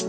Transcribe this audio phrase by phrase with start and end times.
[0.00, 0.08] Hi,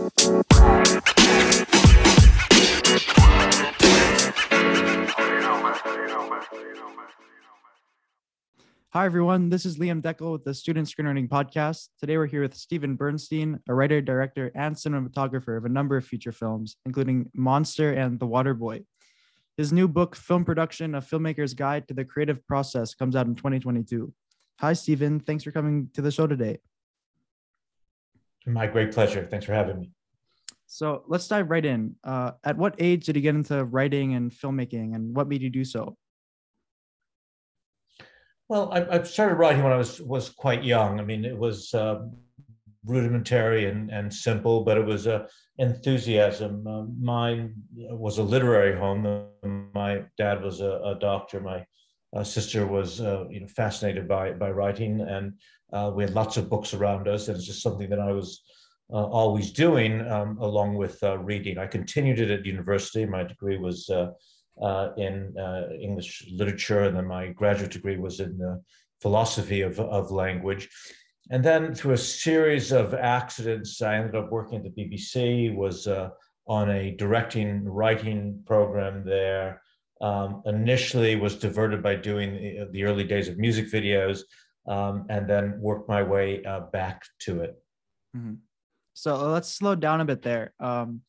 [9.04, 9.50] everyone.
[9.50, 11.88] This is Liam Deckel with the Student Screenwriting Podcast.
[12.00, 16.06] Today, we're here with Steven Bernstein, a writer, director, and cinematographer of a number of
[16.06, 18.84] feature films, including Monster and The Water Boy.
[19.58, 23.34] His new book, Film Production A Filmmaker's Guide to the Creative Process, comes out in
[23.34, 24.10] 2022.
[24.60, 25.20] Hi, Steven.
[25.20, 26.60] Thanks for coming to the show today.
[28.46, 29.26] My great pleasure.
[29.30, 29.90] Thanks for having me.
[30.66, 31.96] So let's dive right in.
[32.02, 35.50] Uh, at what age did you get into writing and filmmaking, and what made you
[35.50, 35.96] do so?
[38.48, 40.98] Well, I, I, started writing when I was was quite young.
[40.98, 42.00] I mean, it was uh,
[42.84, 45.26] rudimentary and, and simple, but it was a
[45.58, 46.66] enthusiasm.
[46.66, 49.26] Uh, mine was a literary home.
[49.74, 51.40] My dad was a, a doctor.
[51.40, 51.64] My
[52.14, 55.34] uh, sister was uh, you know fascinated by by writing, and
[55.72, 57.28] uh, we had lots of books around us.
[57.28, 58.42] And it's just something that I was
[58.92, 61.58] uh, always doing um, along with reading.
[61.58, 63.06] I continued it at university.
[63.06, 63.88] My degree was
[64.62, 68.62] uh, in uh, English literature, and then my graduate degree was in the
[69.00, 70.68] philosophy of, of language.
[71.30, 75.86] And then through a series of accidents, I ended up working at the BBC, was
[75.86, 76.10] uh,
[76.46, 79.62] on a directing writing program there.
[80.00, 84.22] Um, initially was diverted by doing the, the, early days of music videos
[84.66, 87.62] um, and then worked my way uh, back to it.
[88.16, 88.34] Mm-hmm.
[88.94, 90.52] So uh, let's slow down a bit there.
[90.60, 91.00] Um,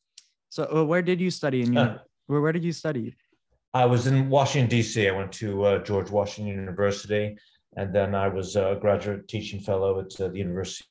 [0.48, 3.14] so uh, where did you study in uh, where, where did you study?
[3.74, 5.08] I was in Washington, D.C.
[5.08, 7.36] I went to uh, George Washington University,
[7.76, 10.86] and then I was a graduate teaching fellow at uh, the University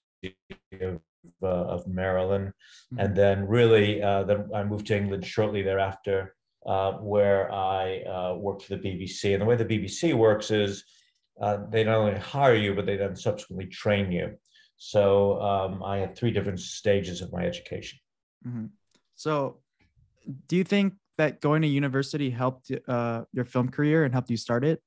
[0.81, 1.00] of,
[1.41, 2.47] uh, of Maryland.
[2.94, 3.00] Mm-hmm.
[3.00, 8.36] And then, really, uh, then I moved to England shortly thereafter, uh, where I uh,
[8.36, 9.31] worked for the BBC.
[9.31, 10.84] And the way the BBC works is
[11.72, 14.38] they not only hire you, but they then subsequently train you.
[14.78, 18.00] So um, I had three different stages of my education.
[18.45, 18.66] Mm-hmm.
[19.16, 19.59] So,
[20.48, 24.38] do you think that going to university helped uh, your film career and helped you
[24.38, 24.81] start it?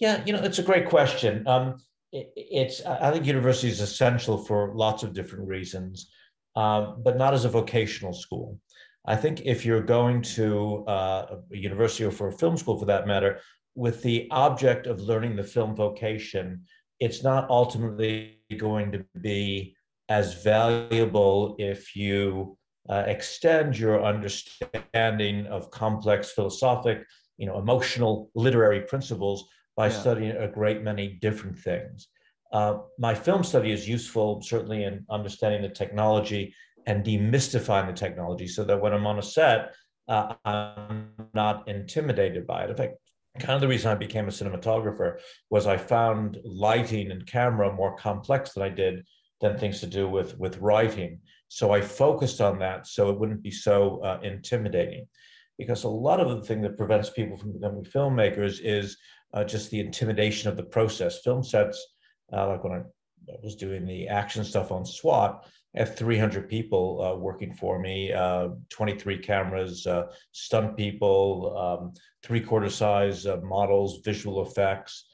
[0.00, 1.46] Yeah, you know, it's a great question.
[1.46, 1.76] Um,
[2.12, 6.10] it, it's I think university is essential for lots of different reasons,
[6.56, 8.58] um, but not as a vocational school.
[9.06, 12.86] I think if you're going to uh, a university or for a film school, for
[12.86, 13.40] that matter,
[13.80, 16.62] with the object of learning the film vocation,
[17.00, 19.74] it's not ultimately going to be
[20.10, 22.58] as valuable if you
[22.90, 27.06] uh, extend your understanding of complex philosophic,
[27.38, 29.48] you know, emotional, literary principles
[29.78, 29.98] by yeah.
[29.98, 32.08] studying a great many different things.
[32.52, 36.54] Uh, my film study is useful, certainly, in understanding the technology
[36.86, 39.72] and demystifying the technology so that when I'm on a set,
[40.06, 42.70] uh, I'm not intimidated by it.
[42.70, 42.96] In fact,
[43.38, 45.18] kind of the reason I became a cinematographer
[45.50, 49.04] was I found lighting and camera more complex than I did
[49.40, 51.20] than things to do with, with writing.
[51.48, 55.06] So I focused on that so it wouldn't be so uh, intimidating.
[55.58, 58.96] Because a lot of the thing that prevents people from becoming filmmakers is
[59.34, 61.20] uh, just the intimidation of the process.
[61.22, 61.84] Film sets,
[62.32, 62.82] uh, like when I
[63.42, 68.12] was doing the action stuff on SWAT, I have 300 people uh, working for me,
[68.12, 71.92] uh, 23 cameras, uh, stunt people, um,
[72.24, 75.04] three quarter size models, visual effects,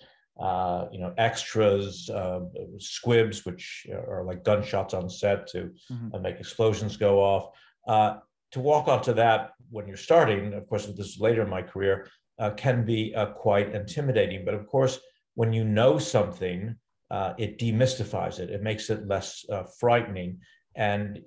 [0.40, 2.40] uh, you know, extras, uh,
[2.78, 6.14] squibs, which are like gunshots on set to mm-hmm.
[6.14, 7.50] uh, make explosions go off.
[7.86, 8.18] Uh,
[8.52, 12.08] to walk onto that when you're starting, of course, this is later in my career,
[12.38, 14.44] uh, can be uh, quite intimidating.
[14.44, 14.98] But of course,
[15.34, 16.76] when you know something,
[17.10, 18.50] it demystifies it.
[18.50, 19.44] It makes it less
[19.78, 20.40] frightening,
[20.74, 21.20] and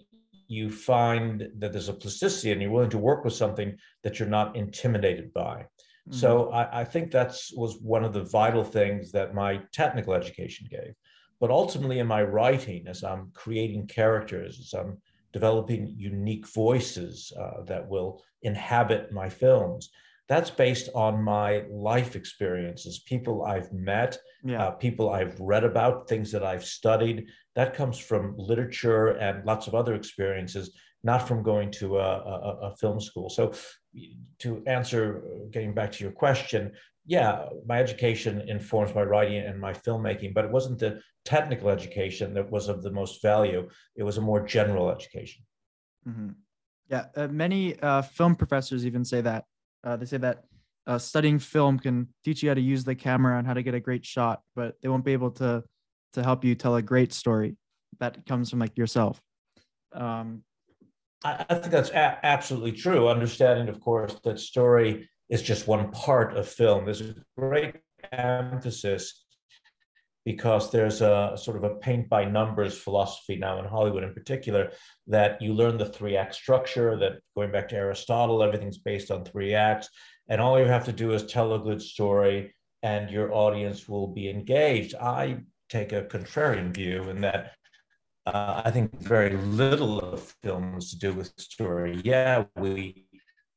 [0.48, 4.30] you find that there's a plasticity, and you're willing to work with something that you're
[4.30, 5.66] not intimidated by.
[6.12, 6.56] So mm-hmm.
[6.56, 10.96] I, I think that was one of the vital things that my technical education gave.
[11.40, 14.98] But ultimately, in my writing, as I'm creating characters, as I'm
[15.34, 19.92] developing unique voices uh, that will inhabit my films,
[20.30, 24.68] that's based on my life experiences, people I've met, yeah.
[24.68, 27.26] uh, people I've read about, things that I've studied.
[27.56, 30.72] That comes from literature and lots of other experiences,
[31.04, 33.30] not from going to a, a, a film school.
[33.30, 33.54] So
[34.40, 36.74] to answer, getting back to your question,
[37.08, 42.36] yeah, my education informs my writing and my filmmaking, but it wasn't the technical education
[42.36, 43.68] that was of the most value.
[43.96, 45.44] It was a more general education.
[46.08, 46.30] Mm-hmm.
[46.88, 49.46] Yeah, uh, many uh, film professors even say that.
[49.84, 50.44] Uh, they say that
[50.88, 53.74] uh, studying film can teach you how to use the camera and how to get
[53.74, 55.64] a great shot, but they won't be able to
[56.14, 57.56] to help you tell a great story
[58.00, 59.22] that comes from like yourself.
[59.94, 60.44] Um,
[61.24, 63.08] I, I think that's a- absolutely true.
[63.08, 66.86] Understanding, of course, that story is just one part of film.
[66.86, 67.76] There's a great
[68.12, 69.26] emphasis
[70.26, 74.72] because there's a sort of a paint by numbers philosophy now in Hollywood in particular
[75.08, 79.24] that you learn the three act structure that going back to Aristotle, everything's based on
[79.24, 79.90] three acts.
[80.28, 84.08] And all you have to do is tell a good story and your audience will
[84.08, 84.96] be engaged.
[84.96, 85.40] I
[85.70, 87.54] take a contrarian view in that
[88.26, 92.00] uh, I think very little of film has to do with story.
[92.04, 93.06] Yeah, we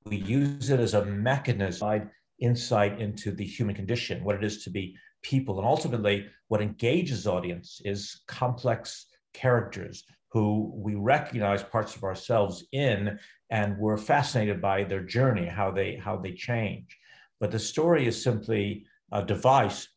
[0.05, 2.11] we use it as a mechanism,
[2.41, 5.59] insight into the human condition, what it is to be people.
[5.59, 13.19] And ultimately, what engages audience is complex characters who we recognize parts of ourselves in,
[13.51, 16.97] and we're fascinated by their journey, how they how they change.
[17.39, 19.89] But the story is simply a device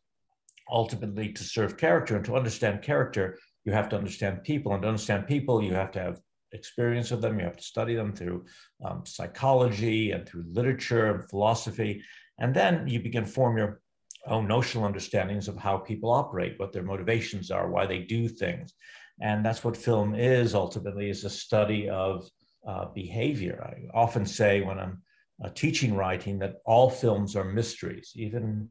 [0.70, 2.16] ultimately to serve character.
[2.16, 4.72] And to understand character, you have to understand people.
[4.72, 6.20] And to understand people, you have to have
[6.52, 7.38] experience of them.
[7.38, 8.44] You have to study them through
[8.84, 12.02] um, psychology and through literature and philosophy.
[12.38, 13.80] And then you begin form your
[14.26, 18.74] own notional understandings of how people operate, what their motivations are, why they do things.
[19.20, 22.28] And that's what film is ultimately is a study of
[22.66, 23.62] uh, behavior.
[23.62, 25.02] I often say when I'm
[25.44, 28.12] uh, teaching writing that all films are mysteries.
[28.16, 28.68] Even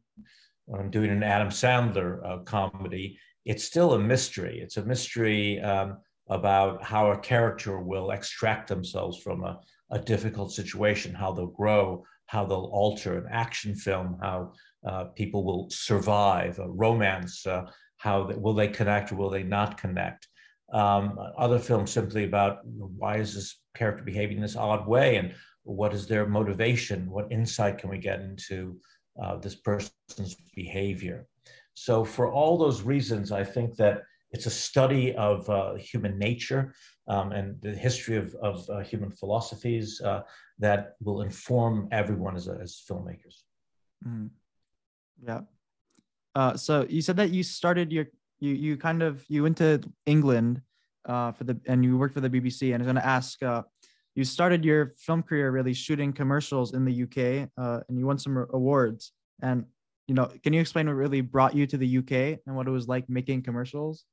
[0.65, 4.59] when I'm doing an Adam Sandler uh, comedy, it's still a mystery.
[4.59, 5.97] It's a mystery um,
[6.27, 9.59] about how a character will extract themselves from a,
[9.91, 14.53] a difficult situation, how they'll grow, how they'll alter an action film, how
[14.85, 17.63] uh, people will survive, a romance, uh,
[17.97, 20.27] how they, will they connect or will they not connect.
[20.73, 25.33] Um, other films simply about why is this character behaving in this odd way and
[25.63, 27.09] what is their motivation?
[27.09, 28.79] What insight can we get into
[29.21, 31.27] uh, this person's behavior?
[31.73, 36.73] So, for all those reasons, I think that it's a study of uh, human nature
[37.07, 40.21] um, and the history of, of uh, human philosophies uh,
[40.59, 43.43] that will inform everyone as, as filmmakers.
[44.07, 44.29] Mm.
[45.21, 45.41] Yeah.
[46.33, 48.07] Uh, so you said that you started your
[48.39, 50.61] you you kind of you went to England
[51.05, 53.41] uh, for the and you worked for the BBC and I was going to ask
[53.41, 53.63] uh,
[54.15, 58.17] you started your film career really shooting commercials in the UK uh, and you won
[58.17, 59.65] some awards and
[60.07, 62.71] you know can you explain what really brought you to the UK and what it
[62.71, 64.05] was like making commercials?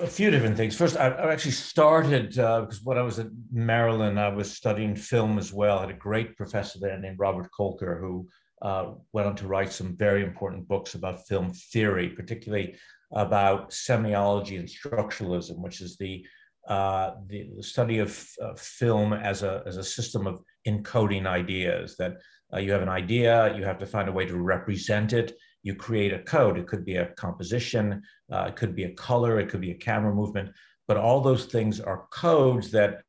[0.00, 0.76] a few different things.
[0.76, 4.94] First, I, I actually started uh, because when I was at Maryland, I was studying
[4.94, 5.78] film as well.
[5.78, 8.28] I had a great professor there named Robert Kolker who
[8.62, 12.76] uh, went on to write some very important books about film theory, particularly
[13.12, 16.24] about semiology and structuralism, which is the
[16.68, 21.96] uh, the, study of uh, film as a as a system of encoding ideas.
[21.96, 22.18] That
[22.54, 25.34] uh, you have an idea, you have to find a way to represent it,
[25.64, 26.56] you create a code.
[26.56, 29.76] It could be a composition, uh, it could be a color, it could be a
[29.76, 30.50] camera movement,
[30.86, 33.02] but all those things are codes that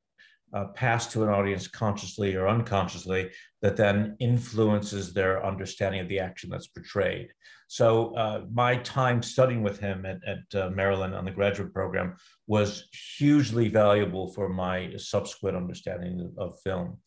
[0.54, 3.30] uh, pass to an audience consciously or unconsciously
[3.62, 7.30] that then influences their understanding of the action that's portrayed.
[7.68, 12.16] So uh, my time studying with him at, at uh, Maryland on the graduate program
[12.46, 16.98] was hugely valuable for my subsequent understanding of film.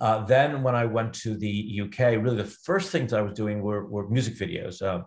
[0.00, 3.62] Uh, then when I went to the UK, really the first things I was doing
[3.62, 4.82] were, were music videos.
[4.82, 5.04] Um,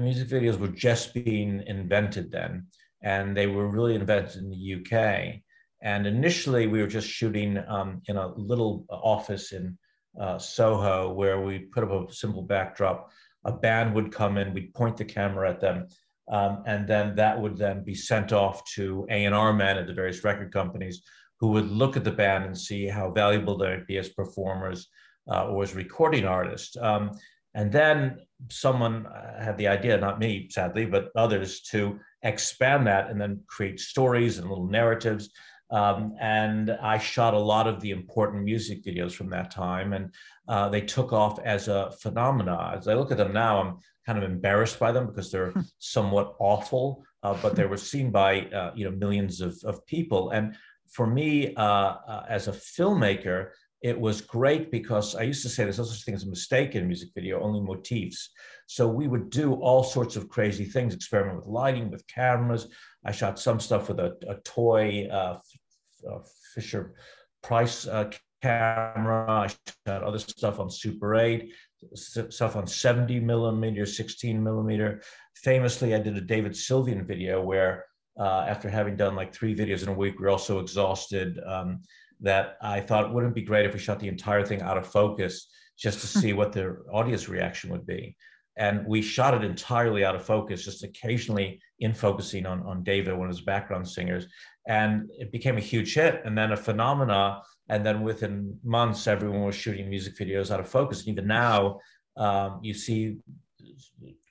[0.00, 2.66] music videos were just being invented then,
[3.02, 5.40] and they were really invented in the UK.
[5.82, 9.78] And initially, we were just shooting um, in a little office in
[10.20, 13.10] uh, Soho where we put up a simple backdrop.
[13.44, 15.86] A band would come in, we'd point the camera at them,
[16.30, 20.22] um, and then that would then be sent off to A&R men at the various
[20.22, 21.02] record companies
[21.38, 24.88] who would look at the band and see how valuable they would be as performers
[25.30, 26.76] uh, or as recording artists.
[26.76, 27.12] Um,
[27.54, 28.18] and then
[28.48, 33.42] someone uh, had the idea, not me, sadly, but others, to expand that and then
[33.48, 35.30] create stories and little narratives.
[35.70, 40.12] Um, and I shot a lot of the important music videos from that time, and
[40.48, 42.74] uh, they took off as a phenomena.
[42.76, 46.34] As I look at them now, I'm kind of embarrassed by them because they're somewhat
[46.38, 50.30] awful, uh, but they were seen by uh, you know millions of, of people.
[50.30, 50.56] And
[50.90, 53.50] for me, uh, uh, as a filmmaker,
[53.82, 56.74] it was great because I used to say there's no such thing as a mistake
[56.74, 58.30] in a music video, only motifs.
[58.66, 62.68] So we would do all sorts of crazy things, experiment with lighting, with cameras.
[63.04, 65.38] I shot some stuff with a, a toy uh,
[66.54, 66.94] Fisher
[67.42, 68.10] Price uh,
[68.42, 69.26] camera.
[69.28, 71.52] I shot other stuff on Super 8,
[71.94, 75.02] stuff on 70 millimeter, 16 millimeter.
[75.36, 77.84] Famously, I did a David Sylvian video where
[78.18, 81.38] uh, after having done like three videos in a week, we are all so exhausted
[81.46, 81.82] um,
[82.20, 85.48] that I thought wouldn't be great if we shot the entire thing out of focus
[85.78, 88.16] just to see what the audience reaction would be.
[88.56, 93.16] And we shot it entirely out of focus, just occasionally in focusing on, on David,
[93.16, 94.26] one of his background singers.
[94.68, 97.42] And it became a huge hit and then a phenomena.
[97.68, 101.00] And then within months, everyone was shooting music videos out of focus.
[101.00, 101.78] And even now,
[102.16, 103.18] um, you see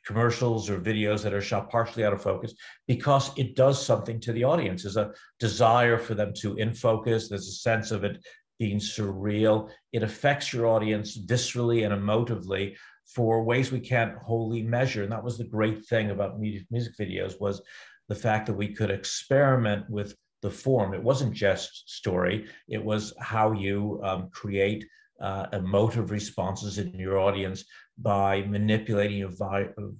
[0.09, 2.55] commercials or videos that are shot partially out of focus
[2.87, 4.81] because it does something to the audience.
[4.81, 7.29] There's a desire for them to in focus.
[7.29, 8.17] There's a sense of it
[8.59, 9.69] being surreal.
[9.93, 12.75] It affects your audience viscerally and emotively
[13.07, 15.03] for ways we can't wholly measure.
[15.03, 17.61] And that was the great thing about music videos was
[18.07, 20.93] the fact that we could experiment with the form.
[20.93, 22.47] It wasn't just story.
[22.67, 24.85] It was how you um, create
[25.21, 27.65] uh, emotive responses in your audience
[27.97, 29.29] by manipulating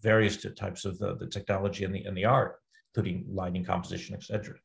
[0.02, 2.56] various types of the, the technology and the, and the art,
[2.94, 4.56] including lighting, composition, etc.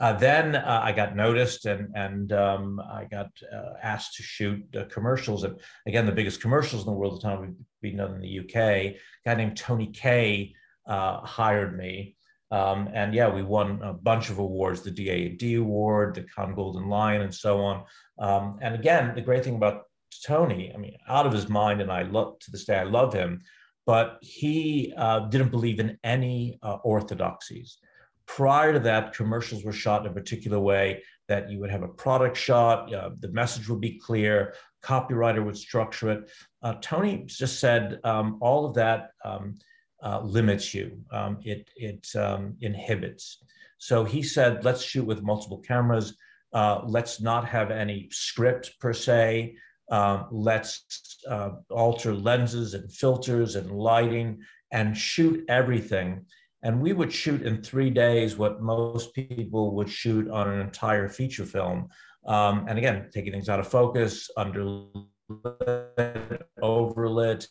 [0.00, 4.64] Uh, then uh, I got noticed and, and um, I got uh, asked to shoot
[4.76, 5.44] uh, commercials.
[5.44, 8.20] And again, the biggest commercials in the world at the time would be done in
[8.20, 8.56] the UK.
[8.56, 10.54] A guy named Tony Kaye
[10.86, 12.16] uh, hired me.
[12.50, 16.88] Um, and yeah, we won a bunch of awards, the D&AD award, the Cannes Golden
[16.88, 17.84] Lion, and so on.
[18.18, 19.82] Um, and again, the great thing about
[20.24, 23.12] Tony, I mean, out of his mind, and I love to this day, I love
[23.12, 23.40] him,
[23.86, 27.78] but he uh, didn't believe in any orthodoxies.
[28.26, 31.88] Prior to that, commercials were shot in a particular way that you would have a
[31.88, 36.30] product shot, uh, the message would be clear, copywriter would structure it.
[36.62, 39.54] Uh, Tony just said um, all of that um,
[40.02, 43.42] uh, limits you, um, it, it um, inhibits.
[43.78, 46.16] So he said, let's shoot with multiple cameras.
[46.52, 49.56] Uh, let's not have any script per se.
[49.90, 54.40] Um, let's uh, alter lenses and filters and lighting
[54.72, 56.26] and shoot everything.
[56.64, 61.10] And we would shoot in three days what most people would shoot on an entire
[61.10, 61.88] feature film.
[62.26, 65.04] Um, and again, taking things out of focus, underlit,
[66.62, 67.46] overlit,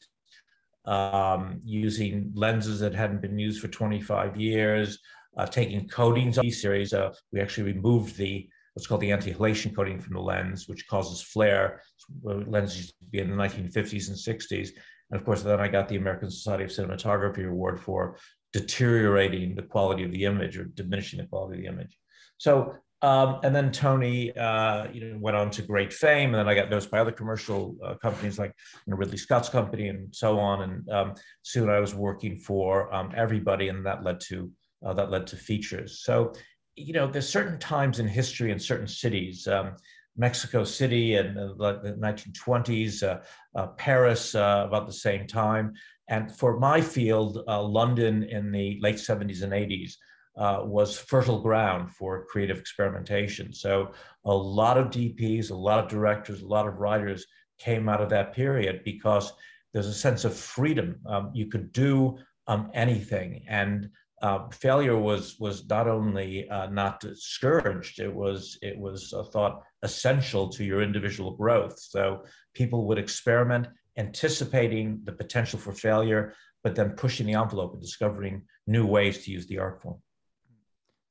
[0.86, 4.98] um, using lenses that hadn't been used for 25 years,
[5.38, 6.92] uh, taking coatings these series.
[6.92, 11.22] Uh, we actually removed the what's called the anti-halation coating from the lens, which causes
[11.22, 11.84] flare.
[12.24, 14.70] Lenses used to be in the 1950s and 60s.
[15.12, 18.18] And of course, then I got the American Society of Cinematography Award for
[18.54, 21.98] deteriorating the quality of the image or diminishing the quality of the image.
[22.38, 26.48] So, um, and then Tony, uh, you know, went on to great fame, and then
[26.48, 28.54] I got noticed by other commercial uh, companies like
[28.86, 30.62] you know, Ridley Scott's company and so on.
[30.62, 34.50] And um, soon I was working for um, everybody, and that led to
[34.86, 36.02] uh, that led to features.
[36.04, 36.34] So
[36.76, 39.76] you know, there's certain times in history in certain cities, um,
[40.16, 43.20] Mexico City in the, the 1920s, uh,
[43.56, 45.74] uh, Paris uh, about the same time.
[46.10, 49.94] And for my field, uh, London in the late 70s and 80s
[50.36, 53.54] uh, was fertile ground for creative experimentation.
[53.54, 53.94] So
[54.26, 57.26] a lot of DPs, a lot of directors, a lot of writers
[57.60, 59.32] came out of that period because
[59.74, 61.00] there's a sense of freedom.
[61.06, 62.18] Um, you could do
[62.48, 63.44] um, anything.
[63.48, 63.90] And
[64.22, 70.48] uh, failure was was not only uh, not discouraged; it was it was thought essential
[70.48, 71.78] to your individual growth.
[71.78, 76.34] So people would experiment, anticipating the potential for failure,
[76.64, 80.02] but then pushing the envelope and discovering new ways to use the art form.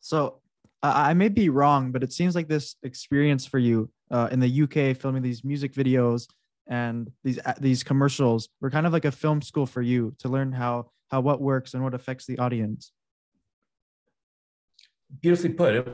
[0.01, 0.41] So
[0.83, 4.63] I may be wrong, but it seems like this experience for you uh, in the
[4.63, 6.27] UK, filming these music videos
[6.67, 10.29] and these uh, these commercials, were kind of like a film school for you to
[10.29, 12.93] learn how how what works and what affects the audience
[15.21, 15.75] beautifully put.
[15.75, 15.87] It,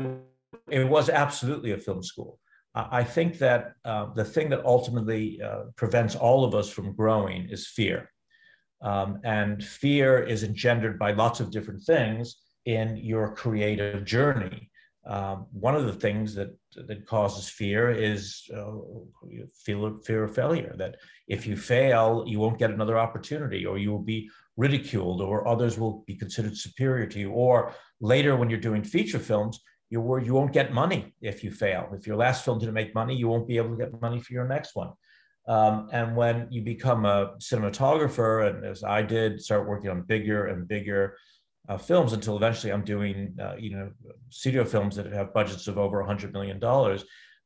[0.68, 2.38] it was absolutely a film school.
[2.78, 7.48] I think that uh, the thing that ultimately uh, prevents all of us from growing
[7.48, 8.10] is fear.
[8.80, 14.70] Um, and fear is engendered by lots of different things in your creative journey.
[15.06, 16.50] Um, one of the things that,
[16.86, 18.72] that causes fear is uh,
[19.64, 23.90] fear, fear of failure, that if you fail, you won't get another opportunity, or you
[23.90, 28.60] will be ridiculed, or others will be considered superior to you, or later when you're
[28.60, 31.88] doing feature films, you're you won't get money if you fail.
[31.92, 34.32] If your last film didn't make money, you won't be able to get money for
[34.32, 34.92] your next one.
[35.46, 40.46] Um, and when you become a cinematographer, and as I did, start working on bigger
[40.46, 41.16] and bigger
[41.70, 43.90] uh, films until eventually I'm doing, uh, you know,
[44.28, 46.62] studio films that have budgets of over $100 million.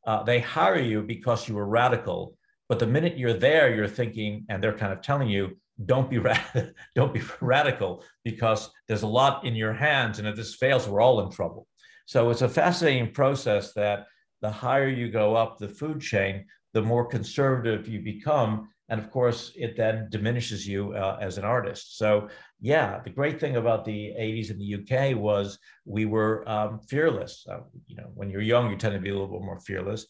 [0.05, 2.37] Uh, they hire you because you were radical.
[2.69, 6.21] But the minute you're there, you're thinking, and they're kind of telling you, don't be
[6.95, 11.01] don't be radical because there's a lot in your hands, and if this fails, we're
[11.01, 11.67] all in trouble.
[12.13, 14.05] So it's a fascinating process that
[14.43, 19.11] the higher you go up the food chain, the more conservative you become, and of
[19.11, 21.97] course, it then diminishes you uh, as an artist.
[21.97, 22.29] So
[22.61, 27.47] yeah, the great thing about the 80s in the UK was we were um, fearless.
[27.51, 30.05] Uh, you know, when you're young, you tend to be a little bit more fearless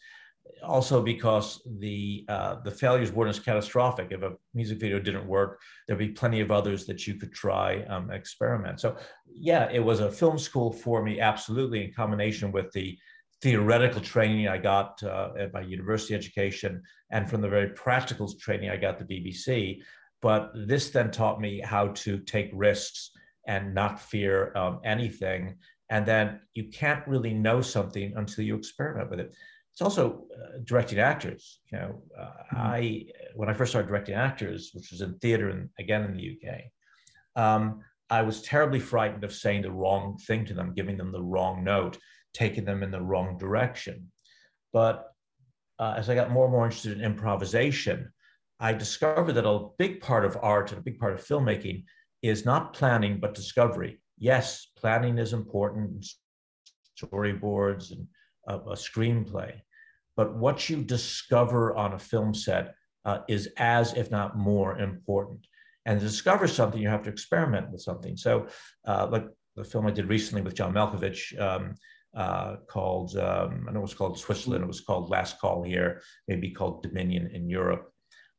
[0.64, 4.08] also because the uh, the failures weren't as catastrophic.
[4.10, 7.82] If a music video didn't work, there'd be plenty of others that you could try
[7.84, 8.80] um, experiment.
[8.80, 12.96] So yeah, it was a film school for me, absolutely, in combination with the
[13.42, 16.80] theoretical training I got uh, at my university education
[17.10, 19.82] and from the very practical training I got at the BBC.
[20.20, 23.10] but this then taught me how to take risks
[23.48, 25.56] and not fear um, anything.
[25.90, 29.34] And then you can't really know something until you experiment with it.
[29.72, 31.60] It's also uh, directing actors.
[31.72, 32.56] You know, uh, mm-hmm.
[32.56, 36.36] I when I first started directing actors, which was in theater and again in the
[36.36, 41.12] UK, um, I was terribly frightened of saying the wrong thing to them, giving them
[41.12, 41.96] the wrong note,
[42.34, 44.12] taking them in the wrong direction.
[44.72, 45.10] But
[45.78, 48.12] uh, as I got more and more interested in improvisation,
[48.60, 51.84] I discovered that a big part of art and a big part of filmmaking
[52.20, 54.00] is not planning, but discovery.
[54.18, 56.06] Yes, planning is important,
[56.96, 58.06] storyboards and
[58.46, 59.60] a, a screenplay,
[60.16, 65.46] but what you discover on a film set uh, is as, if not more, important.
[65.86, 68.16] And to discover something, you have to experiment with something.
[68.16, 68.46] So,
[68.86, 71.74] uh, like the film I did recently with John Malkovich, um,
[72.14, 76.02] uh, called, um, I know it was called Switzerland, it was called Last Call here,
[76.28, 77.90] maybe called Dominion in Europe.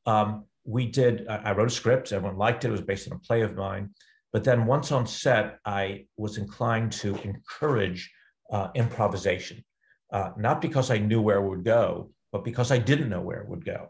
[0.05, 3.19] Um, we did, I wrote a script, everyone liked it, it was based on a
[3.19, 3.89] play of mine.
[4.31, 8.12] But then once on set, I was inclined to encourage
[8.51, 9.63] uh, improvisation,
[10.13, 13.41] uh, not because I knew where it would go, but because I didn't know where
[13.41, 13.89] it would go.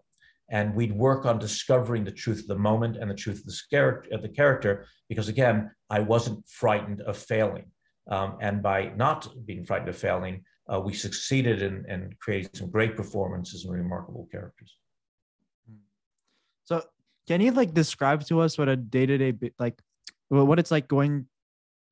[0.50, 3.54] And we'd work on discovering the truth of the moment and the truth of
[4.12, 7.66] of the character, because again, I wasn't frightened of failing.
[8.10, 12.70] Um, and by not being frightened of failing, uh, we succeeded in, in creating some
[12.70, 14.76] great performances and remarkable characters.
[16.66, 16.84] So,
[17.28, 19.82] can you like describe to us what a day to day like
[20.30, 21.28] what it's like going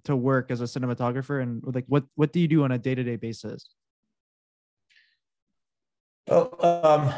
[0.05, 2.95] to work as a cinematographer and like what what do you do on a day
[2.95, 3.69] to day basis?
[6.31, 7.13] Um,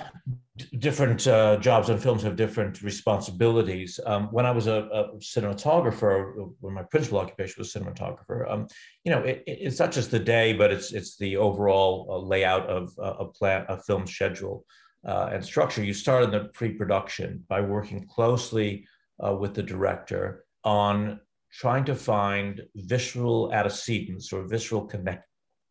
[0.80, 4.00] different uh, jobs and films have different responsibilities.
[4.06, 8.68] Um, when I was a, a, cinematographer, when my principal occupation was cinematographer, um,
[9.04, 12.68] you know, it, it's not just the day, but it's it's the overall uh, layout
[12.68, 14.66] of uh, a plan, a film schedule
[15.08, 15.84] uh, and structure.
[15.84, 18.88] You start in the pre-production by working closely
[19.24, 21.20] uh, with the director on
[21.52, 25.28] trying to find visual antecedents or visceral connect,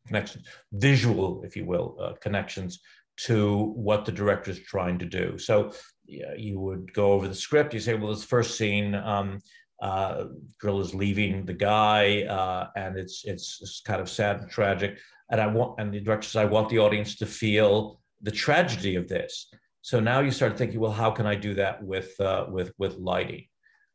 [0.07, 2.81] connections, visual, if you will, uh, connections
[3.17, 5.39] to what the director is trying to do.
[5.39, 5.73] So
[6.07, 7.75] yeah, you would go over the script.
[7.75, 9.39] You say, well, this first scene, um,
[9.81, 10.27] uh,
[10.61, 14.99] girl is leaving the guy, uh, and it's, it's, it's kind of sad and tragic.
[15.31, 18.97] And I want, and the director says, I want the audience to feel the tragedy
[18.97, 19.49] of this.
[19.83, 22.97] So now you start thinking, well, how can I do that with uh, with with
[22.99, 23.47] lighting?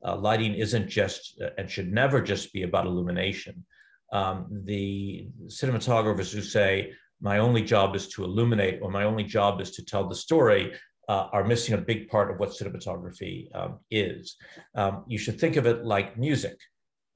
[0.05, 3.65] Uh, lighting isn't just uh, and should never just be about illumination.
[4.11, 9.61] Um, the cinematographers who say my only job is to illuminate or my only job
[9.61, 10.73] is to tell the story
[11.09, 14.35] uh, are missing a big part of what cinematography um, is.
[14.75, 16.57] Um, you should think of it like music,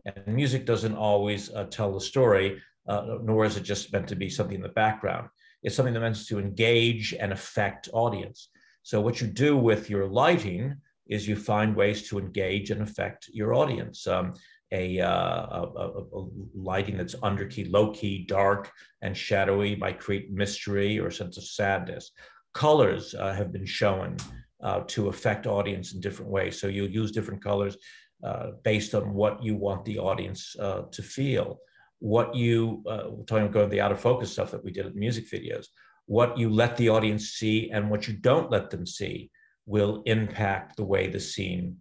[0.06, 4.16] and music doesn't always uh, tell the story, uh, nor is it just meant to
[4.16, 5.28] be something in the background.
[5.64, 8.50] It's something that meant to engage and affect audience.
[8.84, 10.76] So what you do with your lighting
[11.08, 14.08] is you find ways to engage and affect your audience.
[14.08, 14.34] Um,
[14.71, 20.31] a, uh, a, a, lighting that's under key, low key, dark, and shadowy might create
[20.31, 22.12] mystery or a sense of sadness.
[22.53, 24.17] Colors uh, have been shown
[24.63, 26.60] uh, to affect audience in different ways.
[26.60, 27.77] So you'll use different colors
[28.23, 31.57] uh, based on what you want the audience uh, to feel
[31.99, 34.97] what you uh, talking about going the out of focus stuff that we did in
[34.97, 35.67] music videos
[36.05, 39.29] what you let the audience see and what you don't let them see
[39.67, 41.77] will impact the way the scene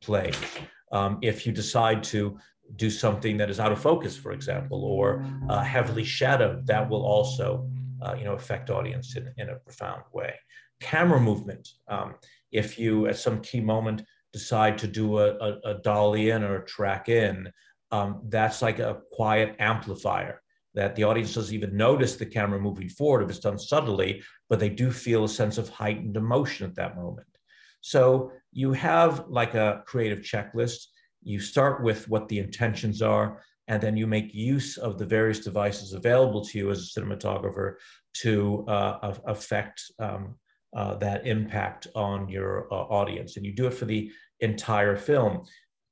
[0.00, 0.36] plays
[0.92, 2.38] um, if you decide to
[2.76, 7.04] do something that is out of focus for example or uh, heavily shadowed that will
[7.04, 7.68] also
[8.02, 10.34] uh, you know affect audience in, in a profound way
[10.80, 12.14] camera movement um,
[12.50, 16.56] if you at some key moment decide to do a, a, a dolly in or
[16.56, 17.50] a track in
[17.92, 20.42] um, that's like a quiet amplifier
[20.76, 24.60] that the audience doesn't even notice the camera moving forward if it's done subtly, but
[24.60, 27.26] they do feel a sense of heightened emotion at that moment.
[27.86, 30.86] So you have like a creative checklist.
[31.22, 35.40] You start with what the intentions are, and then you make use of the various
[35.40, 37.74] devices available to you as a cinematographer
[38.22, 40.34] to uh, affect um,
[40.76, 43.36] uh, that impact on your uh, audience.
[43.36, 45.44] And you do it for the entire film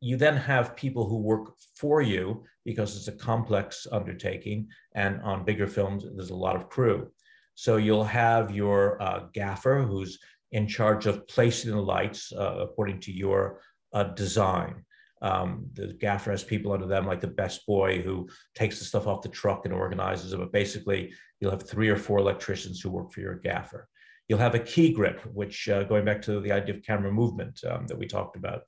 [0.05, 4.69] you then have people who work for you because it's a complex undertaking.
[4.95, 7.11] And on bigger films, there's a lot of crew.
[7.55, 10.19] So you'll have your uh, gaffer who's
[10.55, 13.61] in charge of placing the lights uh, according to your
[13.93, 14.85] uh, design.
[15.21, 19.07] Um, the gaffer has people under them, like the best boy who takes the stuff
[19.09, 20.39] off the truck and organizes it.
[20.39, 23.89] But basically, you'll have three or four electricians who work for your gaffer.
[24.29, 27.61] You'll have a key grip, which uh, going back to the idea of camera movement
[27.69, 28.63] um, that we talked about,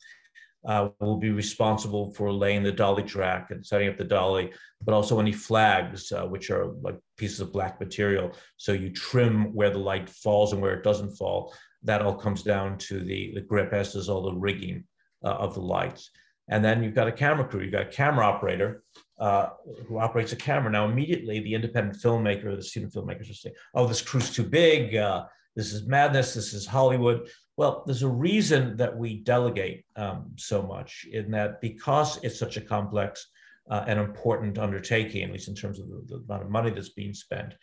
[0.67, 4.95] uh, will be responsible for laying the dolly track and setting up the dolly, but
[4.95, 8.33] also any flags, uh, which are like pieces of black material.
[8.57, 11.55] So you trim where the light falls and where it doesn't fall.
[11.87, 14.85] That all comes down to the, the grip, as does all the rigging
[15.25, 16.11] uh, of the lights.
[16.49, 18.83] And then you've got a camera crew, you've got a camera operator
[19.19, 19.49] uh,
[19.87, 20.71] who operates a camera.
[20.71, 24.45] Now, immediately, the independent filmmaker or the student filmmakers will say, oh, this crew's too
[24.45, 24.95] big.
[24.95, 25.25] Uh,
[25.57, 26.35] this is madness.
[26.35, 27.29] This is Hollywood.
[27.57, 32.57] Well, there's a reason that we delegate um, so much in that because it's such
[32.59, 33.27] a complex
[33.71, 36.91] uh, and important undertaking, at least in terms of the, the amount of money that's
[36.91, 37.55] being spent,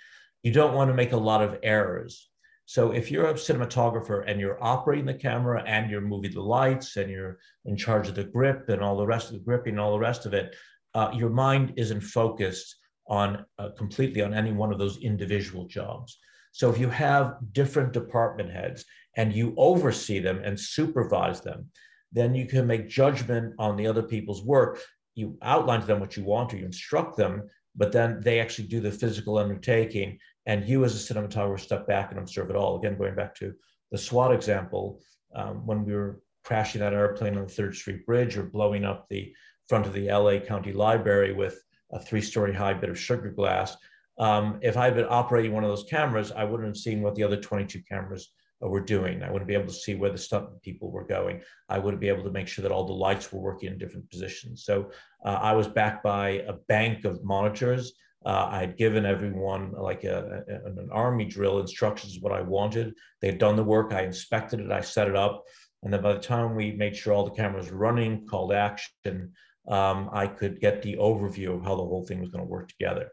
[0.41, 2.29] you don't want to make a lot of errors.
[2.65, 6.95] So if you're a cinematographer and you're operating the camera and you're moving the lights
[6.95, 9.79] and you're in charge of the grip and all the rest of the gripping and
[9.81, 10.55] all the rest of it,
[10.95, 12.75] uh, your mind isn't focused
[13.07, 16.17] on uh, completely on any one of those individual jobs.
[16.53, 18.85] So if you have different department heads
[19.17, 21.69] and you oversee them and supervise them,
[22.11, 24.79] then you can make judgment on the other people's work.
[25.15, 28.67] You outline to them what you want or you instruct them, but then they actually
[28.67, 32.77] do the physical undertaking and you as a cinematographer step back and observe it all.
[32.77, 33.53] Again, going back to
[33.91, 34.99] the SWAT example,
[35.35, 39.07] um, when we were crashing that airplane on the Third Street Bridge or blowing up
[39.09, 39.33] the
[39.67, 43.77] front of the LA County Library with a three-story high bit of sugar glass.
[44.19, 47.15] Um, if I had been operating one of those cameras, I wouldn't have seen what
[47.15, 48.31] the other 22 cameras
[48.69, 49.23] were doing.
[49.23, 51.41] I wouldn't be able to see where the stunt people were going.
[51.69, 54.09] I wouldn't be able to make sure that all the lights were working in different
[54.09, 54.63] positions.
[54.63, 54.91] So
[55.25, 57.93] uh, I was backed by a bank of monitors
[58.25, 62.93] uh, I had given everyone like a, a, an army drill instructions what I wanted.
[63.21, 63.93] They had done the work.
[63.93, 64.71] I inspected it.
[64.71, 65.43] I set it up.
[65.83, 69.33] And then by the time we made sure all the cameras were running, called action,
[69.67, 72.69] um, I could get the overview of how the whole thing was going to work
[72.69, 73.09] together.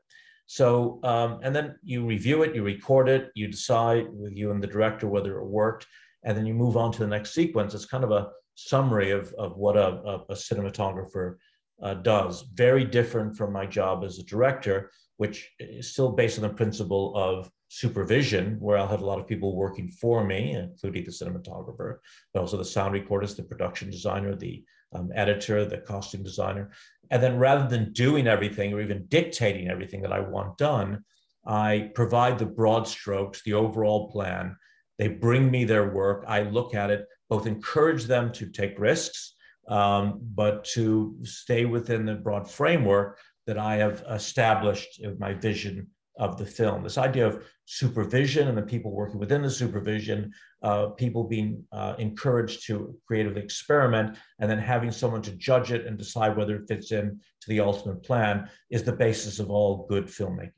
[0.46, 4.62] So, um, and then you review it, you record it, you decide with you and
[4.62, 5.86] the director whether it worked,
[6.24, 7.72] and then you move on to the next sequence.
[7.72, 11.36] It's kind of a summary of, of what a, a, a cinematographer
[11.82, 12.44] uh, does.
[12.54, 17.14] Very different from my job as a director, which is still based on the principle
[17.14, 21.98] of supervision, where I'll have a lot of people working for me, including the cinematographer,
[22.32, 26.70] but also the sound recordist, the production designer, the um, editor, the costume designer.
[27.10, 31.04] And then rather than doing everything or even dictating everything that I want done,
[31.46, 34.56] I provide the broad strokes, the overall plan.
[34.98, 36.24] They bring me their work.
[36.26, 39.34] I look at it, both encourage them to take risks,
[39.68, 43.18] um, but to stay within the broad framework
[43.50, 45.88] that I have established in my vision
[46.20, 46.84] of the film.
[46.84, 50.32] This idea of supervision and the people working within the supervision,
[50.62, 55.84] uh, people being uh, encouraged to creatively experiment, and then having someone to judge it
[55.84, 59.84] and decide whether it fits in to the ultimate plan is the basis of all
[59.88, 60.52] good filmmaking.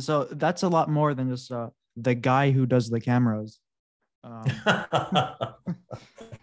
[0.00, 3.60] So that's a lot more than just uh, the guy who does the cameras.
[4.24, 4.44] Um,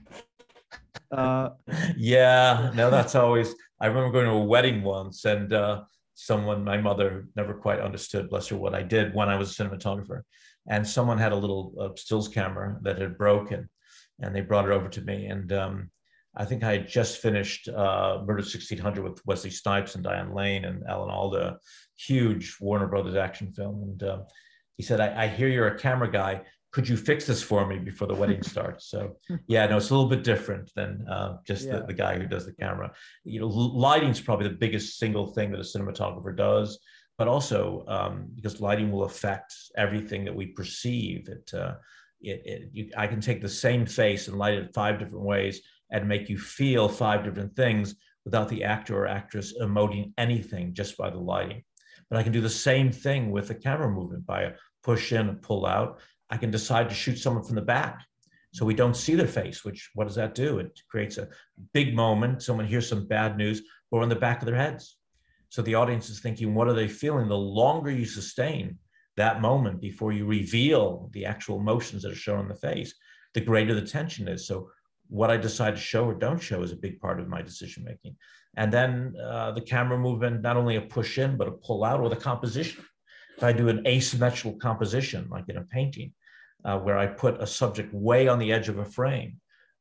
[1.11, 1.49] uh,
[1.95, 3.53] yeah, no, that's always.
[3.79, 8.29] I remember going to a wedding once, and uh, someone, my mother, never quite understood,
[8.29, 10.21] bless her, what I did when I was a cinematographer,
[10.67, 13.69] and someone had a little uh, stills camera that had broken,
[14.19, 15.91] and they brought it over to me, and um,
[16.35, 20.65] I think I had just finished uh, Murder 1600 with Wesley Snipes and Diane Lane
[20.65, 21.57] and Alan Alda,
[21.95, 24.19] huge Warner Brothers action film, and uh,
[24.75, 26.41] he said, I, I hear you're a camera guy
[26.77, 28.85] could you fix this for me before the wedding starts?
[28.85, 31.77] So yeah, no, it's a little bit different than uh, just yeah.
[31.77, 32.93] the, the guy who does the camera.
[33.23, 36.77] You know, lighting is probably the biggest single thing that a cinematographer does,
[37.17, 41.27] but also um, because lighting will affect everything that we perceive.
[41.29, 41.77] It, uh,
[42.21, 45.61] it, it you, I can take the same face and light it five different ways
[45.89, 50.95] and make you feel five different things without the actor or actress emoting anything just
[50.95, 51.63] by the lighting.
[52.11, 54.51] But I can do the same thing with the camera movement by a
[54.83, 58.05] push in, a pull out, I can decide to shoot someone from the back.
[58.53, 60.59] So we don't see their face, which what does that do?
[60.59, 61.29] It creates a
[61.73, 62.41] big moment.
[62.41, 63.61] Someone hears some bad news
[63.91, 64.97] or on the back of their heads.
[65.49, 67.27] So the audience is thinking, what are they feeling?
[67.27, 68.77] The longer you sustain
[69.15, 72.93] that moment before you reveal the actual emotions that are shown on the face,
[73.33, 74.47] the greater the tension is.
[74.47, 74.69] So
[75.09, 77.83] what I decide to show or don't show is a big part of my decision
[77.83, 78.15] making.
[78.55, 81.99] And then uh, the camera movement, not only a push in, but a pull out
[81.99, 82.83] or the composition.
[83.37, 86.13] If I do an asymmetrical composition, like in a painting,
[86.65, 89.39] uh, where I put a subject way on the edge of a frame,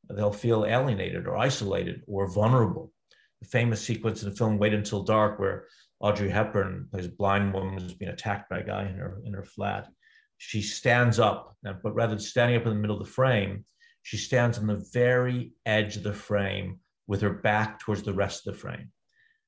[0.09, 2.91] they'll feel alienated or isolated or vulnerable.
[3.41, 5.65] The famous sequence in the film Wait Until Dark, where
[5.99, 9.33] Audrey Hepburn plays a blind woman who's being attacked by a guy in her, in
[9.33, 9.87] her flat.
[10.37, 13.65] She stands up, but rather than standing up in the middle of the frame,
[14.03, 18.45] she stands on the very edge of the frame with her back towards the rest
[18.45, 18.91] of the frame.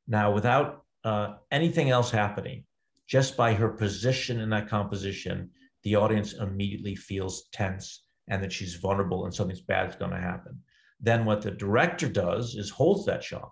[0.08, 2.66] Now, without uh, anything else happening,
[3.10, 5.50] just by her position in that composition,
[5.84, 10.18] the audience immediately feels tense and that she's vulnerable and something's bad is going to
[10.18, 10.60] happen.
[11.00, 13.50] Then what the director does is holds that shot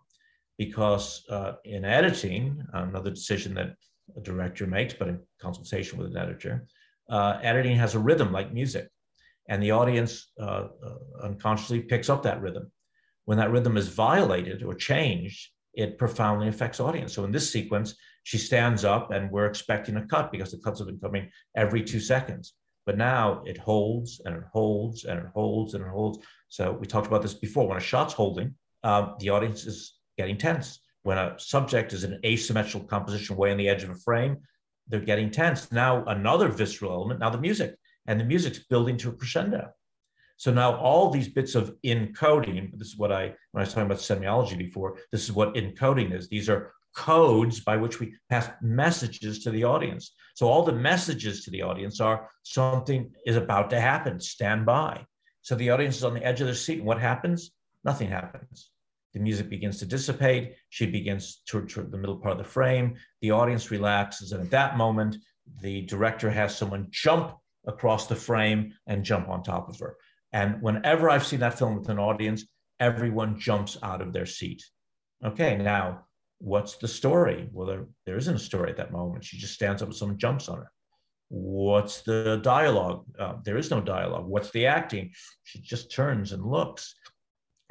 [0.60, 3.76] because uh, in editing, another decision that
[4.16, 6.68] a director makes, but in consultation with an editor,
[7.10, 8.88] uh, editing has a rhythm like music.
[9.50, 12.70] and the audience uh, uh, unconsciously picks up that rhythm.
[13.26, 17.14] When that rhythm is violated or changed, it profoundly affects audience.
[17.14, 17.96] So in this sequence,
[18.28, 21.82] she stands up and we're expecting a cut because the cuts have been coming every
[21.82, 22.56] two seconds.
[22.86, 26.20] But now it holds and it holds and it holds and it holds.
[26.50, 27.70] So we talked about this before.
[27.70, 30.82] When a shot's holding, um, the audience is getting tense.
[31.04, 34.40] When a subject is in an asymmetrical composition way on the edge of a frame,
[34.90, 35.72] they're getting tense.
[35.72, 37.76] Now another visceral element, now the music,
[38.08, 39.70] and the music's building to a crescendo.
[40.36, 43.86] So now all these bits of encoding, this is what I, when I was talking
[43.86, 46.28] about semiology before, this is what encoding is.
[46.28, 50.14] These are codes by which we pass messages to the audience.
[50.36, 55.06] So all the messages to the audience are something is about to happen, stand by.
[55.44, 56.80] So the audience is on the edge of their seat.
[56.80, 57.52] And what happens?
[57.86, 58.72] Nothing happens.
[59.14, 60.56] The music begins to dissipate.
[60.70, 62.96] She begins to, to the middle part of the frame.
[63.22, 64.32] The audience relaxes.
[64.32, 65.18] And at that moment,
[65.62, 69.96] the director has someone jump across the frame and jump on top of her.
[70.34, 72.44] And whenever I've seen that film with an audience,
[72.80, 74.64] everyone jumps out of their seat.
[75.24, 76.07] Okay, now
[76.40, 77.50] what's the story?
[77.52, 79.24] Well, there, there isn't a story at that moment.
[79.24, 80.72] She just stands up and someone jumps on her.
[81.30, 83.06] What's the dialogue?
[83.20, 84.28] Uh, there is no dialogue.
[84.28, 85.12] What's the acting?
[85.44, 86.96] She just turns and looks.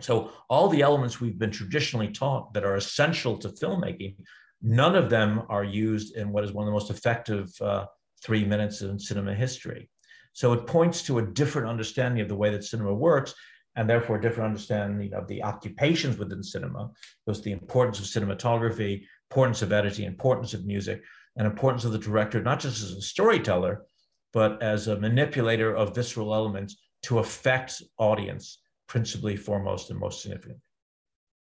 [0.03, 4.17] So, all the elements we've been traditionally taught that are essential to filmmaking,
[4.61, 7.87] none of them are used in what is one of the most effective uh,
[8.23, 9.89] three minutes in cinema history.
[10.35, 13.35] So, it points to a different understanding of the way that cinema works
[13.77, 16.91] and therefore a different understanding of the occupations within cinema,
[17.27, 21.03] both the importance of cinematography, importance of editing, importance of music,
[21.37, 23.85] and importance of the director, not just as a storyteller,
[24.33, 30.59] but as a manipulator of visceral elements to affect audience, principally, foremost, and most significant.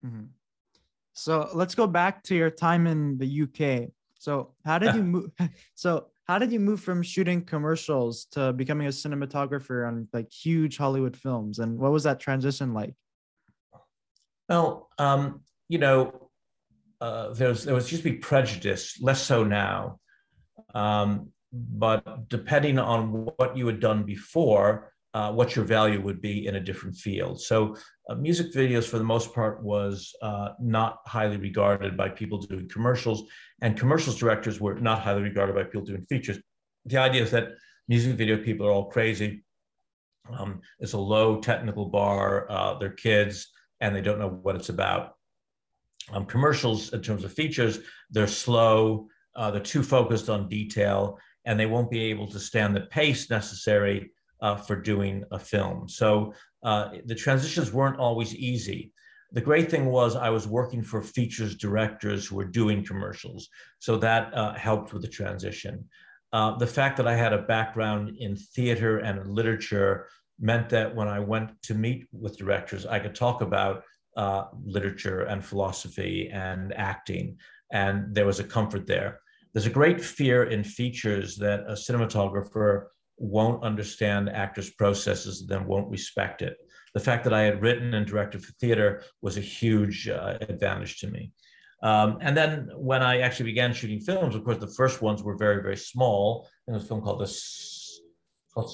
[0.06, 0.26] Mm-hmm.
[1.14, 3.90] So let's go back to your time in the UK.
[4.16, 5.32] So how did you move?
[5.76, 10.78] So how did you move from shooting commercials to becoming a cinematographer on like huge
[10.78, 11.58] Hollywood films?
[11.58, 12.94] And what was that transition like?
[14.48, 16.30] Well, um, you know,
[17.02, 20.00] uh, was there was used to be prejudice, less so now.
[20.76, 26.46] Um, but depending on what you had done before, uh, what your value would be
[26.46, 27.42] in a different field.
[27.42, 27.76] So,
[28.10, 32.68] uh, music videos, for the most part, was uh, not highly regarded by people doing
[32.68, 33.24] commercials,
[33.62, 36.40] and commercials directors were not highly regarded by people doing features.
[36.86, 37.50] The idea is that
[37.88, 39.44] music video people are all crazy.
[40.36, 42.50] Um, it's a low technical bar.
[42.50, 45.14] Uh, they're kids, and they don't know what it's about.
[46.12, 49.08] Um, commercials, in terms of features, they're slow.
[49.36, 53.30] Uh, they're too focused on detail, and they won't be able to stand the pace
[53.30, 54.12] necessary
[54.42, 55.88] uh, for doing a film.
[55.88, 58.94] So uh, the transitions weren't always easy.
[59.32, 63.48] The great thing was I was working for features directors who were doing commercials.
[63.80, 65.88] So that uh, helped with the transition.
[66.34, 70.08] Uh, the fact that I had a background in theater and literature
[70.40, 73.84] meant that when I went to meet with directors, I could talk about
[74.18, 77.38] uh, literature and philosophy and acting,
[77.72, 79.20] and there was a comfort there.
[79.54, 82.86] There's a great fear in features that a cinematographer
[83.20, 86.58] won't understand actors' processes, then won't respect it.
[86.94, 91.00] The fact that I had written and directed for theater was a huge uh, advantage
[91.00, 91.32] to me.
[91.82, 95.38] Um, and then when I actually began shooting films, of course, the first ones were
[95.38, 96.50] very, very small.
[96.66, 98.02] There was a film called this,
[98.54, 98.72] called,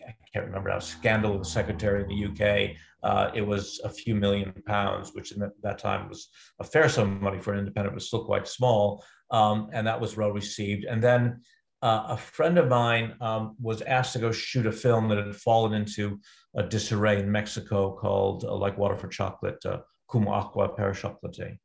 [0.00, 2.76] I can't remember now, Scandal of the Secretary in the UK.
[3.02, 7.16] Uh, it was a few million pounds, which in that time was a fair sum
[7.16, 9.04] of money for an independent, but still quite small.
[9.30, 10.84] Um, and that was well received.
[10.84, 11.40] And then
[11.82, 15.34] uh, a friend of mine um, was asked to go shoot a film that had
[15.34, 16.20] fallen into
[16.54, 21.58] a disarray in Mexico called uh, Like Water for Chocolate, uh, Como Agua para Chocolate.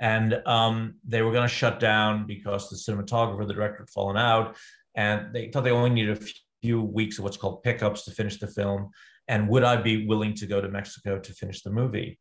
[0.00, 4.16] And um, they were going to shut down because the cinematographer, the director had fallen
[4.16, 4.56] out.
[4.96, 6.26] And they thought they only needed a
[6.62, 8.90] few weeks of what's called pickups to finish the film.
[9.28, 12.18] And would I be willing to go to Mexico to finish the movie?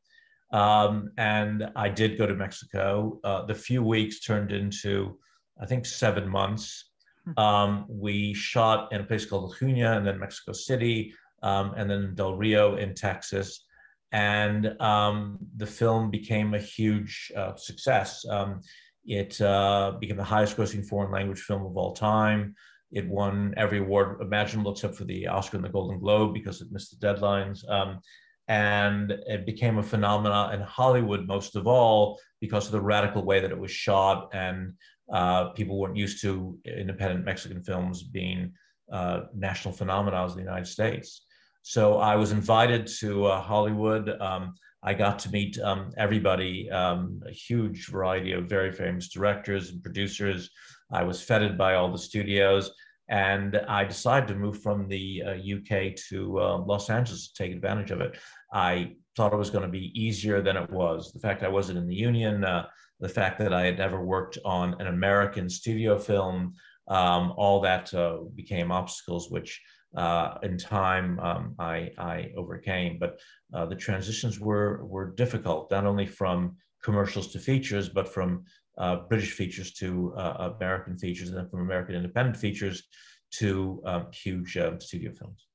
[0.51, 3.19] Um, and I did go to Mexico.
[3.23, 5.17] Uh, the few weeks turned into,
[5.59, 6.88] I think, seven months.
[7.37, 12.15] Um, we shot in a place called La and then Mexico City, um, and then
[12.15, 13.65] Del Rio in Texas.
[14.11, 18.25] And um, the film became a huge uh, success.
[18.27, 18.61] Um,
[19.05, 22.55] it uh, became the highest grossing foreign language film of all time.
[22.91, 26.71] It won every award imaginable except for the Oscar and the Golden Globe because it
[26.71, 27.67] missed the deadlines.
[27.69, 27.99] Um,
[28.47, 33.39] and it became a phenomenon in Hollywood, most of all, because of the radical way
[33.39, 34.73] that it was shot and
[35.11, 38.53] uh, people weren't used to independent Mexican films being
[38.91, 41.25] uh, national phenomena in the United States.
[41.61, 44.09] So I was invited to uh, Hollywood.
[44.21, 49.69] Um, I got to meet um, everybody, um, a huge variety of very famous directors
[49.69, 50.49] and producers.
[50.91, 52.71] I was feted by all the studios.
[53.09, 57.51] And I decided to move from the uh, UK to uh, Los Angeles to take
[57.51, 58.17] advantage of it.
[58.53, 61.11] I thought it was going to be easier than it was.
[61.11, 62.67] The fact I wasn't in the union, uh,
[62.99, 66.53] the fact that I had never worked on an American studio film,
[66.87, 69.61] um, all that uh, became obstacles, which
[69.95, 72.97] uh, in time um, I, I, overcame.
[72.99, 73.19] But
[73.53, 78.43] uh, the transitions were, were difficult, not only from commercials to features, but from
[78.77, 82.83] uh, British features to uh, American features, and then from American independent features
[83.31, 85.47] to um, huge um, studio films.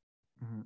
[0.45, 0.63] Mm-hmm.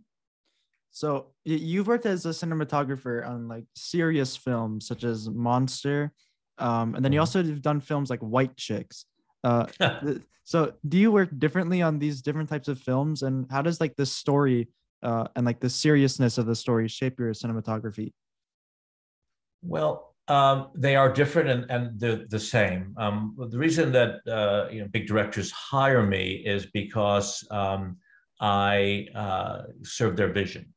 [0.90, 6.12] So you've worked as a cinematographer on like serious films such as Monster,
[6.58, 7.22] um, and then you mm-hmm.
[7.22, 9.06] also have done films like White Chicks.
[9.44, 9.66] Uh,
[10.44, 13.96] so do you work differently on these different types of films, and how does like
[13.96, 14.68] the story
[15.02, 18.12] uh, and like the seriousness of the story shape your cinematography?
[19.62, 22.94] Well, um, they are different and, and the, the same.
[22.98, 27.96] Um, the reason that uh, you know big directors hire me is because um,
[28.40, 30.72] I uh, serve their vision.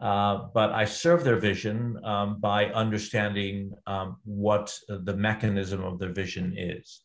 [0.00, 6.12] Uh, but I serve their vision um, by understanding um, what the mechanism of their
[6.12, 7.00] vision is.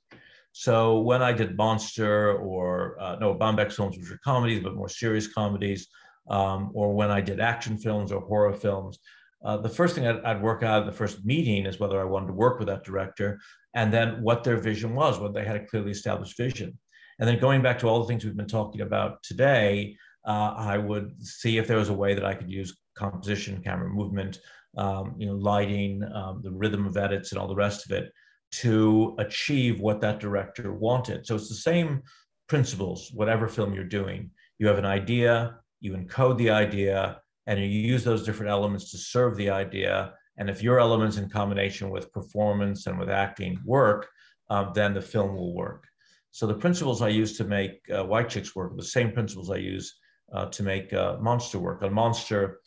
[0.51, 4.89] So when I did Monster or uh, Noah Baumbach's films, which are comedies but more
[4.89, 5.88] serious comedies,
[6.30, 8.99] um, or when I did action films or horror films,
[9.43, 12.04] uh, the first thing I'd, I'd, work out in the first meeting is whether I
[12.04, 13.39] wanted to work with that director
[13.73, 16.77] and then what their vision was, whether they had a clearly established vision.
[17.19, 20.77] And then going back to all the things we've been talking about today, uh, I
[20.77, 24.39] would see if there was a way that I could use composition, camera movement,
[24.77, 28.12] um, you know, lighting, um, the rhythm of edits, and all the rest of it
[28.51, 31.25] to achieve what that director wanted.
[31.25, 32.01] So it's the same
[32.47, 34.29] principles, whatever film you're doing.
[34.60, 38.97] You have an idea, you encode the idea, and you use those different elements to
[38.97, 40.13] serve the idea.
[40.38, 44.07] And if your elements in combination with performance and with acting work,
[44.49, 45.86] um, then the film will work.
[46.31, 49.57] So the principles I use to make uh, White Chicks work the same principles I
[49.57, 49.97] use
[50.33, 51.83] uh, to make uh, Monster work.
[51.83, 52.59] On Monster,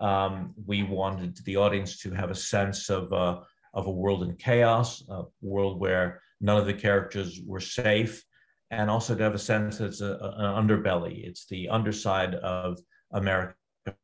[0.00, 3.40] um, we wanted the audience to have a sense of, uh,
[3.74, 8.24] of a world in chaos, a world where none of the characters were safe,
[8.70, 11.24] and also to have a sense that it's a, an underbelly.
[11.24, 12.78] It's the underside of
[13.12, 13.54] America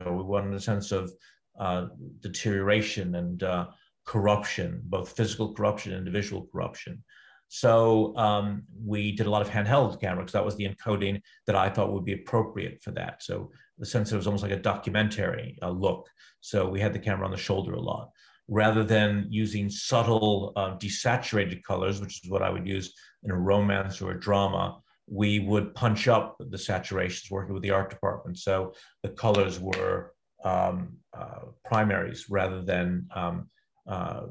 [0.04, 1.12] we wanted a sense of
[1.58, 1.86] uh,
[2.20, 3.66] deterioration and uh,
[4.04, 7.02] corruption, both physical corruption and individual corruption.
[7.48, 11.56] So um, we did a lot of handheld camera because that was the encoding that
[11.56, 13.22] I thought would be appropriate for that.
[13.22, 16.08] So the sense it was almost like a documentary uh, look.
[16.40, 18.10] So we had the camera on the shoulder a lot
[18.50, 23.36] rather than using subtle uh, desaturated colors, which is what I would use in a
[23.36, 24.80] romance or a drama
[25.10, 28.38] we would punch up the saturations working with the art department.
[28.38, 30.12] So the colors were
[30.44, 33.48] um, uh, primaries rather than um,
[33.86, 34.26] uh,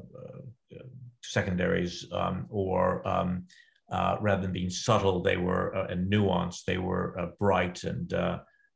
[0.72, 0.78] uh,
[1.22, 3.44] secondaries um, or um,
[3.90, 8.12] uh, rather than being subtle, they were uh, and nuanced, they were uh, bright and,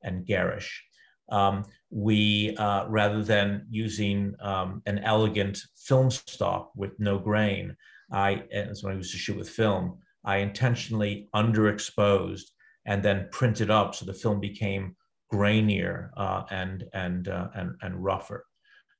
[0.02, 0.82] and garish.
[1.30, 7.76] Um, we, rather than using um, an elegant film stock with no grain,
[8.12, 12.44] I, as when I used to shoot with film, I intentionally underexposed
[12.86, 14.96] and then printed up so the film became
[15.32, 18.44] grainier uh, and and uh, and and rougher.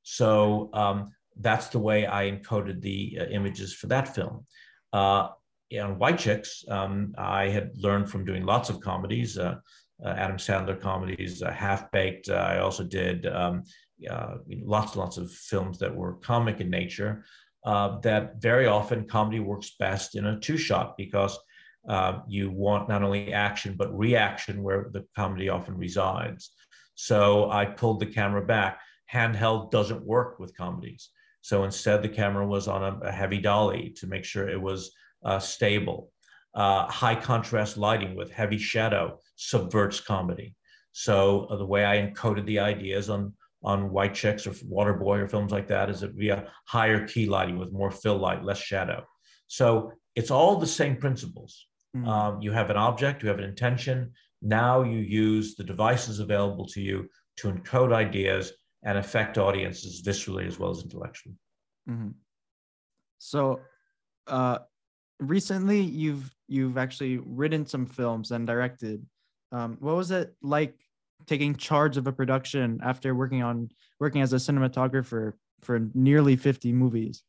[0.03, 4.47] So um, that's the way I encoded the uh, images for that film.
[4.92, 5.29] Uh,
[5.81, 9.57] on White Chicks, um, I had learned from doing lots of comedies, uh,
[10.05, 12.29] uh, Adam Sandler comedies, Half Baked.
[12.29, 13.62] I also did um,
[14.07, 17.25] lots and lots of films that were comic in nature
[17.64, 21.38] uh, that very often comedy works best in a two shot because
[21.88, 26.51] uh, you want not only action but reaction where the comedy often resides.
[26.95, 28.81] So I pulled the camera back.
[29.12, 31.11] Handheld doesn't work with comedies.
[31.43, 34.93] So instead, the camera was on a, a heavy dolly to make sure it was
[35.25, 36.11] uh, stable.
[36.55, 40.55] Uh, high contrast lighting with heavy shadow subverts comedy.
[40.93, 45.29] So uh, the way I encoded the ideas on on White Chicks or Waterboy or
[45.29, 49.05] films like that is it via higher key lighting with more fill light, less shadow.
[49.47, 51.67] So it's all the same principles.
[51.97, 52.07] Mm.
[52.09, 54.13] Um, you have an object, you have an intention.
[54.43, 60.46] Now you use the devices available to you to encode ideas and affect audiences viscerally
[60.46, 61.37] as well as intellectually.
[61.88, 62.11] Mm-hmm.
[63.19, 63.61] So,
[64.27, 64.59] uh,
[65.19, 69.04] recently you've you've actually written some films and directed.
[69.52, 70.75] Um, what was it like
[71.27, 76.73] taking charge of a production after working on working as a cinematographer for nearly 50
[76.73, 77.23] movies?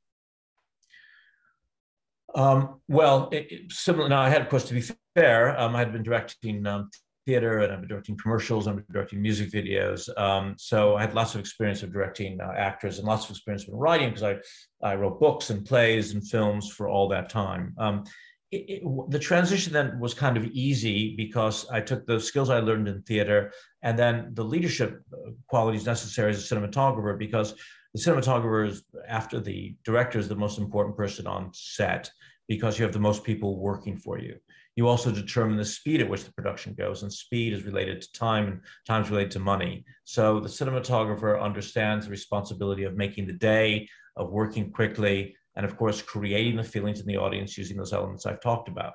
[2.36, 4.10] Um, well, it, it, similar.
[4.10, 4.84] Now, I had, of course, to be
[5.16, 6.90] fair, um, I had been directing um,
[7.26, 10.10] theater and I've been directing commercials I've been directing music videos.
[10.20, 13.68] Um, so I had lots of experience of directing uh, actors and lots of experience
[13.68, 17.74] in writing because I, I wrote books and plays and films for all that time.
[17.78, 18.04] Um,
[18.52, 22.60] it, it, the transition then was kind of easy because I took the skills I
[22.60, 23.52] learned in theater
[23.82, 27.56] and then the leadership uh, qualities necessary as a cinematographer because
[27.94, 32.12] the cinematographer is after the director is the most important person on set
[32.48, 34.36] because you have the most people working for you.
[34.76, 38.12] You also determine the speed at which the production goes, and speed is related to
[38.14, 39.86] time, and time is related to money.
[40.04, 45.78] So the cinematographer understands the responsibility of making the day, of working quickly, and of
[45.78, 48.94] course, creating the feelings in the audience using those elements I've talked about.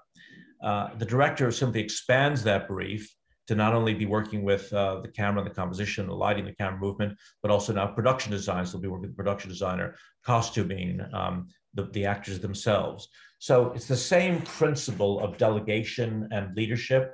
[0.62, 3.14] Uh, the director simply expands that brief
[3.46, 6.78] to not only be working with uh, the camera, the composition, the lighting, the camera
[6.78, 8.66] movement, but also now production design.
[8.66, 11.46] So they'll be working with the production designer, costuming, um,
[11.78, 13.00] the, the actors themselves.
[13.38, 17.04] So it's the same principle of delegation and leadership,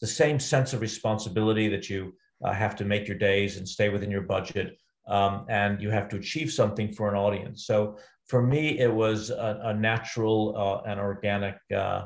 [0.00, 2.00] the same sense of responsibility that you
[2.44, 4.68] uh, have to make your days and stay within your budget,
[5.16, 7.58] um, and you have to achieve something for an audience.
[7.70, 7.78] So
[8.30, 12.02] for me, it was a, a natural uh, and organic uh,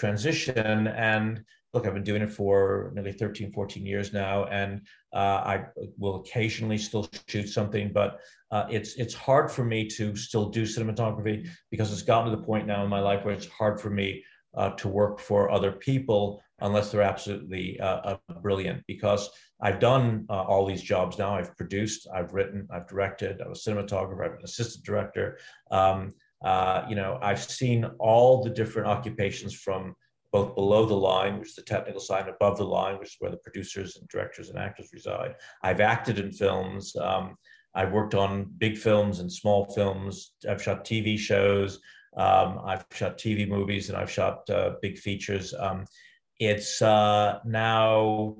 [0.00, 0.86] transition.
[0.88, 1.28] And
[1.72, 5.64] look, I've been doing it for nearly 13, 14 years now, and uh, I
[5.98, 10.62] will occasionally still shoot something, but uh, it's it's hard for me to still do
[10.62, 13.90] cinematography because it's gotten to the point now in my life where it's hard for
[13.90, 14.24] me
[14.56, 18.82] uh, to work for other people unless they're absolutely uh, brilliant.
[18.86, 19.30] Because
[19.62, 21.34] I've done uh, all these jobs now.
[21.34, 23.40] I've produced, I've written, I've directed.
[23.40, 24.24] I was a cinematographer.
[24.24, 25.38] I've been assistant director.
[25.70, 26.14] Um,
[26.44, 29.94] uh, you know, I've seen all the different occupations from
[30.32, 33.16] both below the line, which is the technical side, and above the line, which is
[33.18, 35.34] where the producers and directors and actors reside.
[35.62, 36.94] I've acted in films.
[36.96, 37.36] Um,
[37.74, 40.32] I've worked on big films and small films.
[40.48, 41.80] I've shot TV shows.
[42.16, 45.54] Um, I've shot TV movies and I've shot uh, big features.
[45.58, 45.84] Um,
[46.38, 48.36] it's uh, now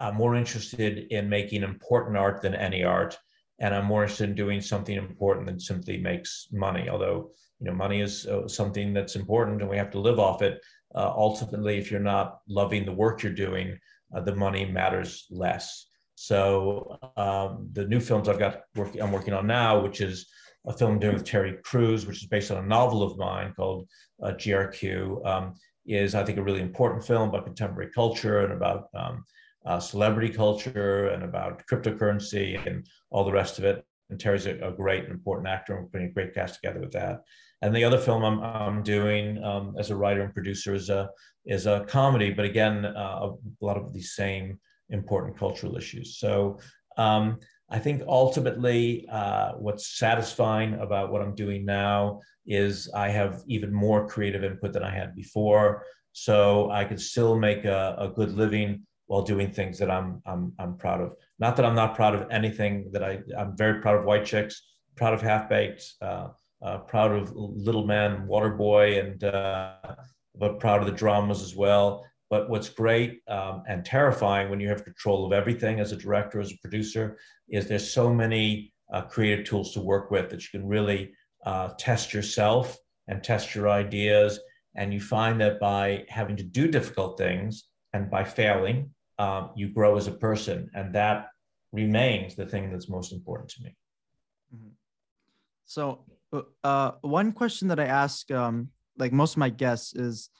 [0.00, 3.16] I'm more interested in making important art than any art,
[3.60, 6.88] and I'm more interested in doing something important than simply makes money.
[6.88, 7.30] Although
[7.60, 10.60] you know, money is uh, something that's important, and we have to live off it
[10.94, 13.78] uh, ultimately, if you're not loving the work you're doing,
[14.14, 15.86] uh, the money matters less.
[16.14, 20.26] So um, the new films I've got I'm working on now, which is
[20.66, 23.52] a film I'm doing with Terry Crews, which is based on a novel of mine
[23.56, 23.88] called
[24.22, 25.54] uh, GRQ, um,
[25.86, 29.24] is I think a really important film about contemporary culture and about um,
[29.66, 33.84] uh, celebrity culture and about cryptocurrency and all the rest of it.
[34.12, 36.80] And Terry's a, a great and important actor, and we're putting a great cast together
[36.80, 37.22] with that.
[37.62, 41.08] And the other film I'm, I'm doing um, as a writer and producer is a
[41.46, 44.60] is a comedy, but again, uh, a lot of these same
[44.90, 46.18] important cultural issues.
[46.18, 46.58] So
[46.98, 47.38] um,
[47.70, 53.72] I think ultimately, uh, what's satisfying about what I'm doing now is I have even
[53.72, 55.84] more creative input than I had before.
[56.12, 60.52] So I can still make a, a good living while doing things that I'm, I'm,
[60.58, 61.14] I'm proud of.
[61.42, 64.62] Not that I'm not proud of anything that I, I'm very proud of White Chicks,
[64.94, 66.28] proud of Half Baked, uh,
[66.64, 69.74] uh, proud of Little Man, Waterboy, and uh,
[70.36, 72.06] but proud of the dramas as well.
[72.30, 76.38] But what's great um, and terrifying when you have control of everything as a director,
[76.38, 77.18] as a producer,
[77.48, 81.12] is there's so many uh, creative tools to work with that you can really
[81.44, 82.78] uh, test yourself
[83.08, 84.38] and test your ideas.
[84.76, 89.68] And you find that by having to do difficult things and by failing, um, you
[89.70, 90.70] grow as a person.
[90.74, 91.26] And that
[91.72, 93.76] remains the thing that's most important to me.
[94.54, 94.68] Mm-hmm.
[95.64, 96.04] So
[96.64, 98.68] uh, one question that I ask, um,
[98.98, 100.30] like most of my guests, is,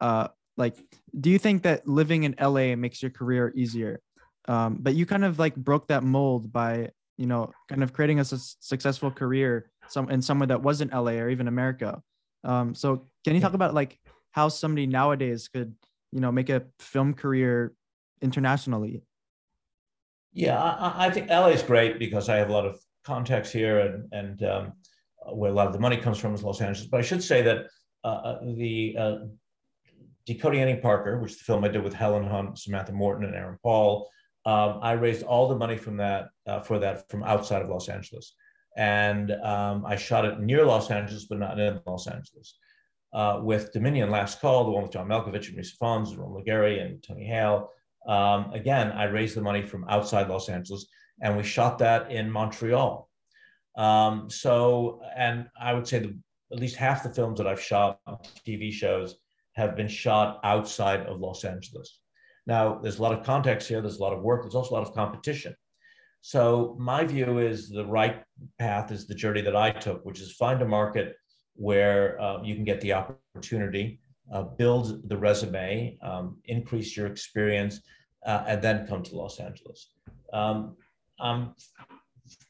[0.00, 0.76] uh, like,
[1.18, 4.00] do you think that living in LA makes your career easier?
[4.46, 8.20] Um, but you kind of like broke that mold by, you know, kind of creating
[8.20, 12.02] a su- successful career some in somewhere that wasn't LA or even America.
[12.44, 13.98] Um, so can you talk about like
[14.30, 15.74] how somebody nowadays could,
[16.12, 17.72] you know, make a film career
[18.22, 19.02] internationally?
[20.38, 23.80] Yeah, I, I think LA is great because I have a lot of contacts here
[23.80, 24.72] and and um,
[25.32, 26.88] where a lot of the money comes from is Los Angeles.
[26.88, 27.66] But I should say that
[28.04, 29.16] uh, uh, the uh,
[30.26, 33.34] Decoding Annie Parker, which is the film I did with Helen Hunt, Samantha Morton, and
[33.34, 34.08] Aaron Paul,
[34.46, 37.88] um, I raised all the money from that uh, for that from outside of Los
[37.88, 38.36] Angeles,
[38.76, 42.56] and um, I shot it near Los Angeles, but not in Los Angeles.
[43.12, 46.46] Uh, with Dominion Last Call, the one with John Malkovich and Rhys Ifans, and Romola
[46.46, 47.70] Garai and Tony Hale.
[48.08, 50.86] Um, again, I raised the money from outside Los Angeles,
[51.20, 53.08] and we shot that in Montreal.
[53.76, 56.14] Um, so, and I would say that
[56.52, 59.16] at least half the films that I've shot, on TV shows,
[59.54, 62.00] have been shot outside of Los Angeles.
[62.46, 64.76] Now, there's a lot of context here, there's a lot of work, there's also a
[64.78, 65.54] lot of competition.
[66.22, 68.22] So, my view is the right
[68.58, 71.14] path is the journey that I took, which is find a market
[71.54, 74.00] where uh, you can get the opportunity,
[74.32, 77.80] uh, build the resume, um, increase your experience,
[78.26, 79.90] uh, and then come to Los Angeles.
[80.32, 80.76] Um,
[81.20, 81.54] I'm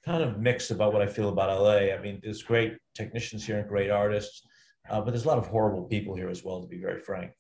[0.05, 1.95] kind of mixed about what I feel about LA.
[1.95, 4.43] I mean, there's great technicians here and great artists,
[4.91, 7.33] uh, but there's a lot of horrible people here as well, to be very frank.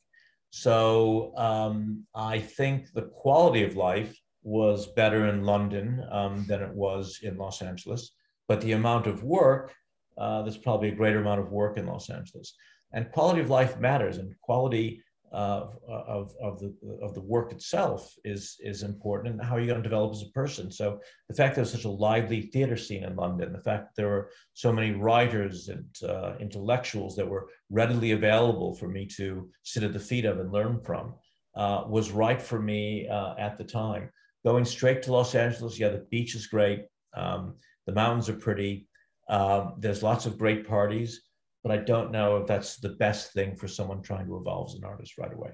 [0.50, 6.72] So um, I think the quality of life was better in London um, than it
[6.72, 8.12] was in Los Angeles,
[8.46, 9.74] but the amount of work,
[10.16, 12.54] uh, there's probably a greater amount of work in Los Angeles.
[12.92, 15.02] And quality of life matters, and quality
[15.32, 19.82] of, of, of, the, of the work itself is, is important and how you're going
[19.82, 20.70] to develop as a person.
[20.70, 24.08] So the fact there's such a lively theater scene in London, the fact that there
[24.08, 29.82] were so many writers and uh, intellectuals that were readily available for me to sit
[29.82, 31.14] at the feet of and learn from
[31.56, 34.10] uh, was right for me uh, at the time.
[34.46, 36.86] Going straight to Los Angeles, yeah, the beach is great.
[37.14, 37.56] Um,
[37.86, 38.88] the mountains are pretty.
[39.28, 41.27] Um, there's lots of great parties
[41.68, 44.74] but I don't know if that's the best thing for someone trying to evolve as
[44.76, 45.50] an artist right away.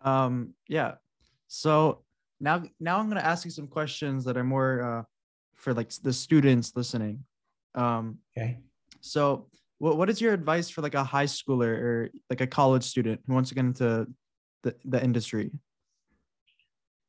[0.00, 0.94] Um, yeah.
[1.48, 2.02] So
[2.40, 5.02] now, now I'm going to ask you some questions that are more uh,
[5.54, 7.24] for like the students listening.
[7.74, 8.58] Um, okay.
[9.02, 9.48] So,
[9.78, 13.20] what what is your advice for like a high schooler or like a college student
[13.26, 14.06] who wants to get into
[14.62, 15.50] the, the industry?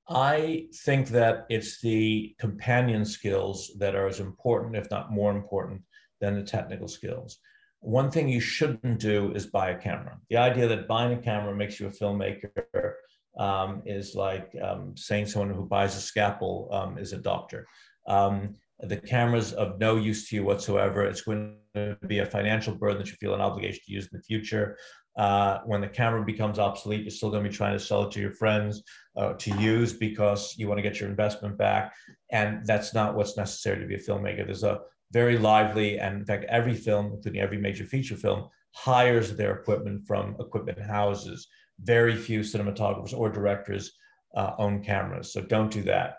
[0.10, 5.82] I think that it's the companion skills that are as important, if not more important,
[6.22, 7.40] than the technical skills.
[7.80, 10.18] One thing you shouldn't do is buy a camera.
[10.30, 12.94] The idea that buying a camera makes you a filmmaker
[13.38, 17.68] um, is like um, saying someone who buys a scalpel um, is a doctor.
[18.08, 21.04] Um, the camera's of no use to you whatsoever.
[21.04, 24.18] It's going to be a financial burden that you feel an obligation to use in
[24.18, 24.78] the future.
[25.18, 28.12] Uh, when the camera becomes obsolete, you're still going to be trying to sell it
[28.12, 28.84] to your friends
[29.16, 31.94] uh, to use because you want to get your investment back.
[32.32, 34.46] And that's not what's necessary to be a filmmaker.
[34.46, 34.82] There's a
[35.12, 36.00] very lively.
[36.00, 40.80] And in fact, every film, including every major feature film, hires their equipment from equipment
[40.80, 41.48] houses.
[41.82, 43.92] Very few cinematographers or directors
[44.36, 46.16] uh, own cameras, so don't do that.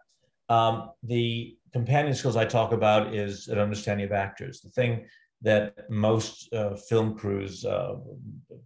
[0.49, 4.61] Um, the companion skills I talk about is an understanding of actors.
[4.61, 5.07] The thing
[5.43, 7.95] that most uh, film crews, uh,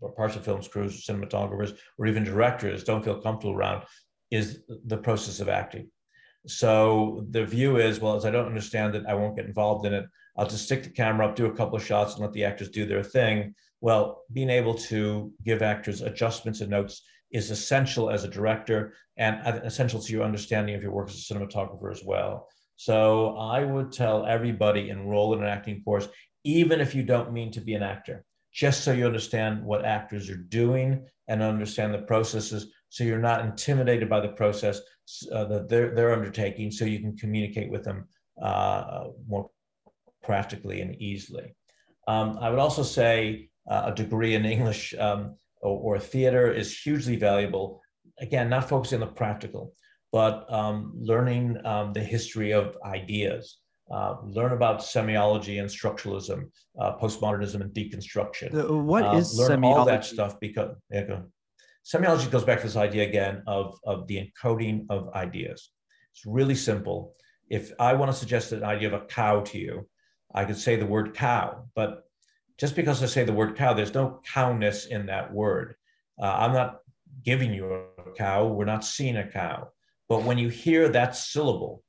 [0.00, 3.84] or parts of film crews, cinematographers, or even directors don't feel comfortable around
[4.30, 5.90] is the process of acting.
[6.46, 9.94] So the view is, well, as I don't understand it, I won't get involved in
[9.94, 10.06] it.
[10.36, 12.70] I'll just stick the camera up, do a couple of shots, and let the actors
[12.70, 13.54] do their thing.
[13.80, 19.40] Well, being able to give actors adjustments and notes is essential as a director and
[19.46, 22.48] uh, essential to your understanding of your work as a cinematographer as well.
[22.76, 26.08] So I would tell everybody enroll in an acting course,
[26.44, 30.28] even if you don't mean to be an actor, just so you understand what actors
[30.28, 34.80] are doing and understand the processes so you're not intimidated by the process
[35.32, 38.06] uh, that they're, they're undertaking so you can communicate with them
[38.40, 39.50] uh, more
[40.22, 41.54] practically and easily.
[42.08, 46.76] Um, I would also say uh, a degree in English um, or, or, theater is
[46.76, 47.80] hugely valuable.
[48.20, 49.74] Again, not focusing on the practical,
[50.10, 53.58] but um, learning um, the history of ideas.
[53.90, 56.44] Uh, learn about semiology and structuralism,
[56.80, 58.48] uh, postmodernism and deconstruction.
[58.84, 59.76] What uh, is learn semiology?
[59.76, 61.24] all that stuff because yeah, go.
[61.84, 65.70] Semiology goes back to this idea again of, of the encoding of ideas.
[66.12, 67.14] It's really simple.
[67.50, 69.88] If I want to suggest an idea of a cow to you,
[70.34, 72.04] I could say the word cow, but
[72.58, 75.74] just because I say the word cow, there's no cowness in that word.
[76.20, 76.78] Uh, I'm not
[77.24, 79.68] giving you a cow, we're not seeing a cow.
[80.08, 81.82] But when you hear that syllable,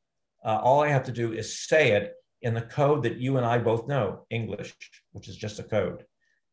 [0.46, 3.46] uh, all I have to do is say it in the code that you and
[3.46, 4.74] I both know, English,
[5.12, 6.04] which is just a code.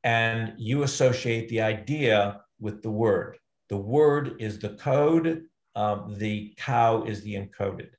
[0.05, 3.39] And you associate the idea with the word.
[3.69, 5.45] The word is the code,
[5.75, 7.91] um, the cow is the encoded.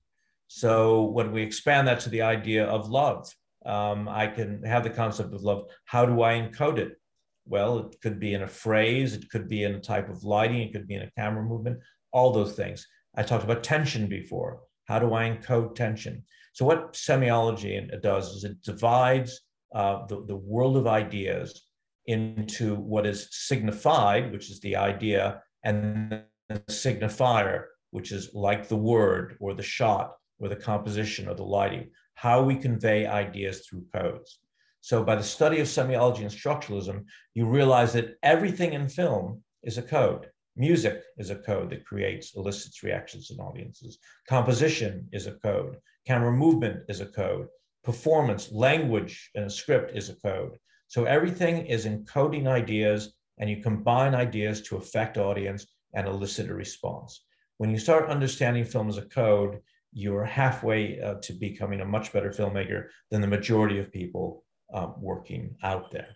[0.48, 3.34] So when we expand that to the idea of love,
[3.66, 5.66] um, I can have the concept of love.
[5.86, 6.98] How do I encode it?
[7.46, 10.62] Well, it could be in a phrase, it could be in a type of lighting,
[10.62, 11.80] it could be in a camera movement,
[12.12, 12.86] all those things.
[13.16, 14.62] I talked about tension before.
[14.86, 16.24] How do I encode tension?
[16.54, 19.40] So, what semiology does is it divides
[19.74, 21.71] uh, the, the world of ideas
[22.06, 28.76] into what is signified, which is the idea, and the signifier, which is like the
[28.76, 33.86] word or the shot or the composition or the lighting, how we convey ideas through
[33.94, 34.40] codes.
[34.82, 39.78] So by the study of semiology and structuralism, you realize that everything in film is
[39.78, 40.28] a code.
[40.56, 44.00] Music is a code that creates, elicits reactions in audiences.
[44.28, 45.78] Composition is a code.
[46.08, 47.48] Camera movement is a code.
[47.84, 50.58] Performance, language, and a script is a code.
[50.92, 56.54] So everything is encoding ideas and you combine ideas to affect audience and elicit a
[56.54, 57.24] response.
[57.60, 59.62] When you start understanding film as a code,
[59.94, 64.96] you're halfway uh, to becoming a much better filmmaker than the majority of people um,
[65.00, 66.10] working out there.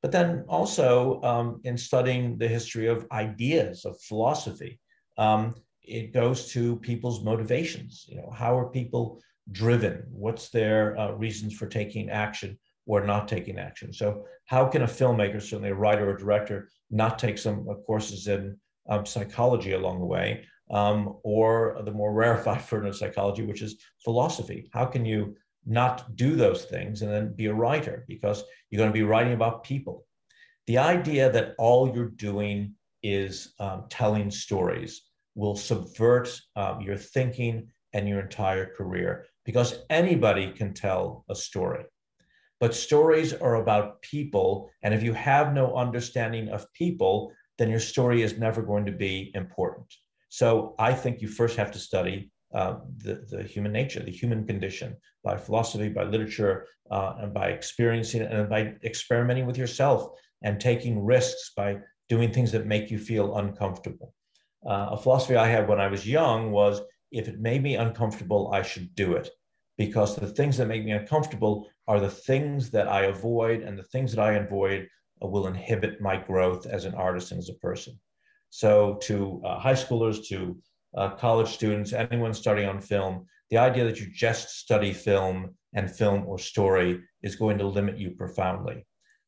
[0.00, 4.78] But then also um, in studying the history of ideas, of philosophy,
[5.18, 8.04] um, it goes to people's motivations.
[8.08, 10.04] You know, how are people driven?
[10.12, 12.60] What's their uh, reasons for taking action?
[12.86, 13.92] Or not taking action.
[13.92, 18.26] So, how can a filmmaker, certainly a writer or director, not take some uh, courses
[18.26, 18.58] in
[18.88, 23.82] um, psychology along the way, um, or the more rarefied version of psychology, which is
[24.02, 24.68] philosophy?
[24.72, 28.90] How can you not do those things and then be a writer because you're going
[28.90, 30.06] to be writing about people?
[30.66, 35.02] The idea that all you're doing is um, telling stories
[35.34, 41.84] will subvert um, your thinking and your entire career because anybody can tell a story.
[42.60, 44.70] But stories are about people.
[44.82, 48.92] And if you have no understanding of people, then your story is never going to
[48.92, 49.86] be important.
[50.28, 54.46] So I think you first have to study uh, the, the human nature, the human
[54.46, 60.08] condition by philosophy, by literature, uh, and by experiencing and by experimenting with yourself
[60.42, 61.78] and taking risks by
[62.08, 64.14] doing things that make you feel uncomfortable.
[64.66, 66.80] Uh, a philosophy I had when I was young was
[67.10, 69.30] if it made me uncomfortable, I should do it
[69.78, 73.84] because the things that make me uncomfortable are the things that I avoid, and the
[73.84, 74.88] things that I avoid
[75.20, 77.98] will inhibit my growth as an artist and as a person.
[78.50, 80.58] So, to uh, high schoolers, to
[80.96, 85.90] uh, college students, anyone studying on film, the idea that you just study film and
[85.90, 88.86] film or story is going to limit you profoundly.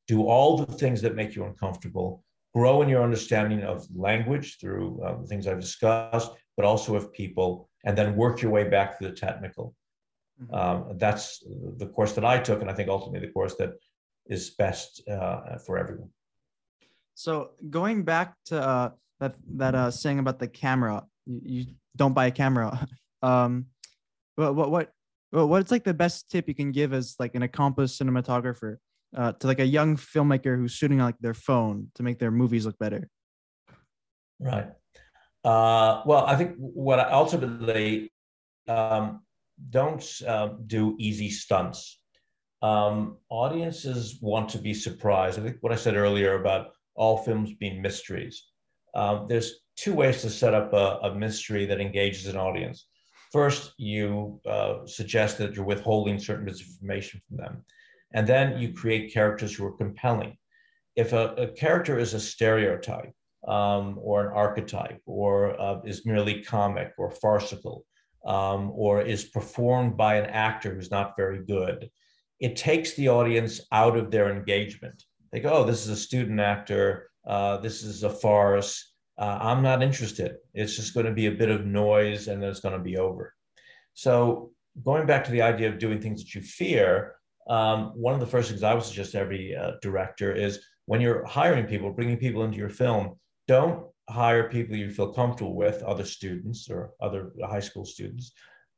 [0.09, 5.02] Do all the things that make you uncomfortable, grow in your understanding of language through
[5.04, 8.98] uh, the things I've discussed, but also of people, and then work your way back
[8.98, 9.74] to the technical.
[10.43, 10.55] Mm-hmm.
[10.55, 11.43] Um, that's
[11.78, 13.74] the course that I took, and I think ultimately the course that
[14.26, 16.11] is best uh, for everyone.
[17.14, 21.64] So going back to uh, that that uh, saying about the camera, you, you
[21.97, 22.87] don't buy a camera.
[23.22, 23.66] Um,
[24.37, 24.93] what what what
[25.30, 28.76] what's like the best tip you can give as like an accomplished cinematographer
[29.16, 32.30] uh, to like a young filmmaker who's shooting on like their phone to make their
[32.30, 33.09] movies look better?
[34.39, 34.68] Right.
[35.43, 38.12] Uh, well, I think what I ultimately
[38.68, 39.22] um,
[39.70, 42.00] don't uh, do easy stunts.
[42.62, 45.38] Um, audiences want to be surprised.
[45.38, 48.44] I think what I said earlier about all films being mysteries.
[48.94, 52.86] Um, there's two ways to set up a, a, mystery that engages an audience.
[53.30, 57.64] First, you uh, suggest that you're withholding certain bits of information from them.
[58.14, 60.38] And then you create characters who are compelling.
[60.94, 63.12] If a, a character is a stereotype
[63.46, 67.84] um, or an archetype or uh, is merely comic or farcical,
[68.27, 71.89] um, or is performed by an actor who's not very good,
[72.41, 75.05] it takes the audience out of their engagement.
[75.33, 78.93] They go, oh, this is a student actor, uh, this is a farce.
[79.18, 80.37] Uh, I'm not interested.
[80.53, 82.99] It's just going to be a bit of noise and then it's going to be
[82.99, 83.33] over.
[83.95, 84.51] So,
[84.85, 87.14] going back to the idea of doing things that you fear,
[87.49, 91.24] um, one of the first things I would suggest every uh, director is when you're
[91.24, 93.18] hiring people, bringing people into your film,
[93.49, 98.32] don't hire people you feel comfortable with, other students or other high school students.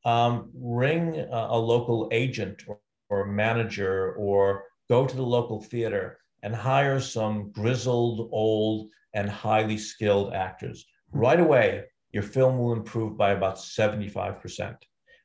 [0.04, 2.78] Um, ring a, a, local agent or,
[3.10, 9.76] or manager or go to the local theater and hire some grizzled, old, and highly
[9.76, 10.86] skilled actors.
[11.10, 14.76] Right away, your film will improve by about 75%.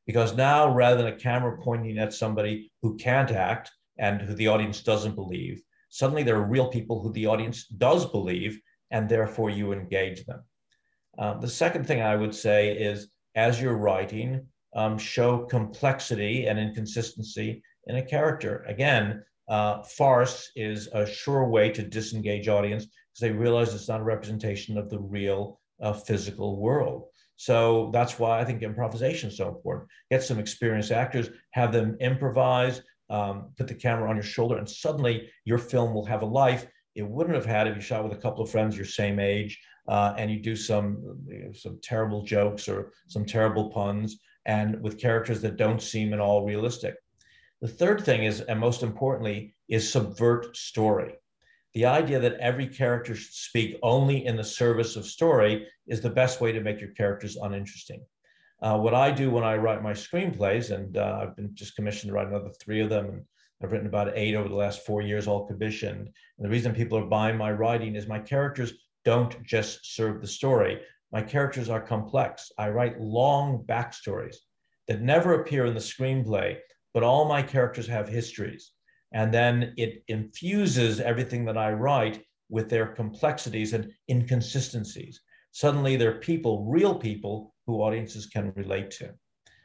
[0.05, 4.47] Because now, rather than a camera pointing at somebody who can't act and who the
[4.47, 8.59] audience doesn't believe, suddenly there are real people who the audience does believe
[8.93, 10.41] and therefore you engage them.
[11.17, 16.57] Uh, the second thing I would say is as you're writing, um, show complexity and
[16.57, 18.63] inconsistency in a character.
[18.67, 23.99] Again, uh, farce is a sure way to disengage audience because they realize it's not
[23.99, 27.05] a representation of the real uh, physical world.
[27.35, 29.89] So that's why I think improvisation is so important.
[30.09, 34.69] Get some experienced actors, have them improvise, um, put the camera on your shoulder, and
[34.69, 36.65] suddenly your film will have a life
[36.95, 39.59] it wouldn't have had if you shot with a couple of friends your same age
[39.87, 44.81] uh, and you do some you know, some terrible jokes or some terrible puns and
[44.81, 46.95] with characters that don't seem at all realistic.
[47.61, 51.13] The third thing is, and most importantly, is subvert story.
[51.73, 56.09] The idea that every character should speak only in the service of story is the
[56.09, 58.05] best way to make your characters uninteresting.
[58.61, 62.09] Uh, what I do when I write my screenplays, and uh, I've been just commissioned
[62.09, 63.25] to write another three of them, and
[63.63, 66.09] I've written about eight over the last four years, all commissioned.
[66.37, 68.73] And the reason people are buying my writing is my characters
[69.05, 70.81] don't just serve the story.
[71.13, 72.51] My characters are complex.
[72.57, 74.35] I write long backstories
[74.87, 76.57] that never appear in the screenplay,
[76.93, 78.71] but all my characters have histories.
[79.13, 85.21] And then it infuses everything that I write with their complexities and inconsistencies.
[85.51, 89.13] Suddenly, they're people, real people, who audiences can relate to.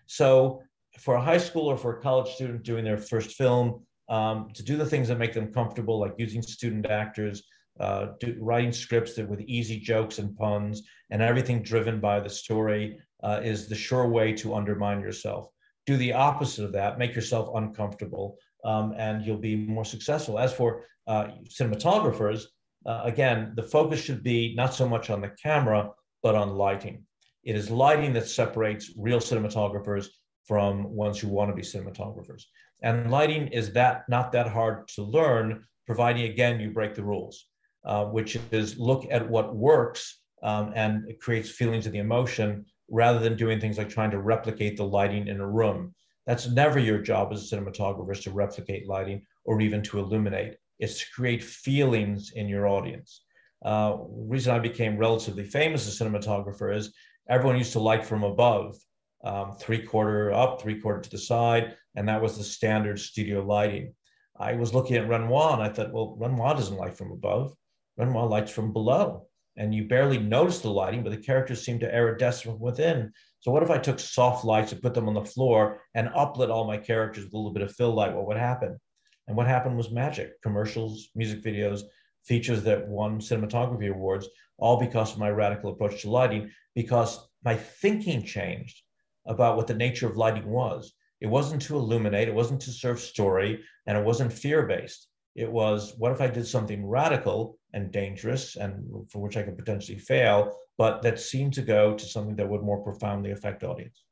[0.07, 0.63] So,
[0.99, 4.63] for a high school or for a college student doing their first film, um, to
[4.63, 7.43] do the things that make them comfortable, like using student actors,
[7.81, 12.29] uh, do, writing scripts that with easy jokes and puns, and everything driven by the
[12.29, 15.49] story uh, is the sure way to undermine yourself.
[15.87, 20.39] Do the opposite of that, make yourself uncomfortable, um, and you'll be more successful.
[20.39, 22.45] As for uh, cinematographers,
[22.87, 25.91] uh, again, the focus should be not so much on the camera,
[26.23, 27.05] but on lighting.
[27.45, 30.09] It is lighting that separates real cinematographers
[30.49, 32.45] from ones who want to be cinematographers.
[32.83, 37.47] And lighting is that not that hard to learn, providing again you break the rules,
[37.85, 42.65] uh, which is look at what works um, and it creates feelings of the emotion
[42.91, 45.95] rather than doing things like trying to replicate the lighting in a room.
[46.27, 50.57] That's never your job as a cinematographer is to replicate lighting or even to illuminate.
[50.79, 53.25] It's to create feelings in your audience.
[53.65, 56.93] Uh, reason I became relatively famous as a cinematographer is
[57.29, 58.77] everyone used to light from above,
[59.25, 63.45] um, three quarter up, three quarter to the side, and that was the standard studio
[63.45, 63.95] lighting.
[64.39, 67.55] I was looking at Renoir and I thought, well, Renoir doesn't light from above.
[67.97, 71.93] Renoir lights from below and you barely notice the lighting, but the characters seem to
[71.93, 73.12] iridescent from within.
[73.41, 76.49] So what if I took soft lights and put them on the floor and uplit
[76.49, 78.14] all my characters with a little bit of fill light?
[78.14, 78.79] What would happen?
[79.27, 80.41] And what happened was magic.
[80.43, 81.83] Commercials, music videos,
[82.25, 87.57] features that won cinematography awards, all because of my radical approach to lighting, because my
[87.57, 88.83] thinking changed
[89.29, 90.93] about what the nature of lighting was.
[91.20, 95.09] It wasn't to illuminate, it wasn't to serve story, and it wasn't fear based.
[95.35, 99.59] It was what if I did something radical and dangerous and for which I could
[99.59, 104.05] potentially fail, but that seemed to go to something that would more profoundly affect audience.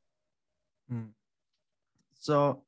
[0.89, 1.11] Hmm.
[2.19, 2.63] So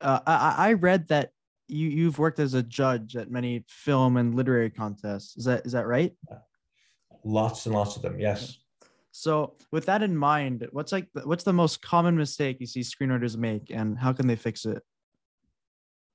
[0.00, 1.32] uh, I, I read that
[1.66, 5.36] you, you've worked as a judge at many film and literary contests.
[5.36, 6.12] Is that is that right?
[7.24, 8.58] Lots and lots of them, yes.
[9.18, 13.36] So with that in mind, what's like what's the most common mistake you see screenwriters
[13.36, 14.80] make and how can they fix it?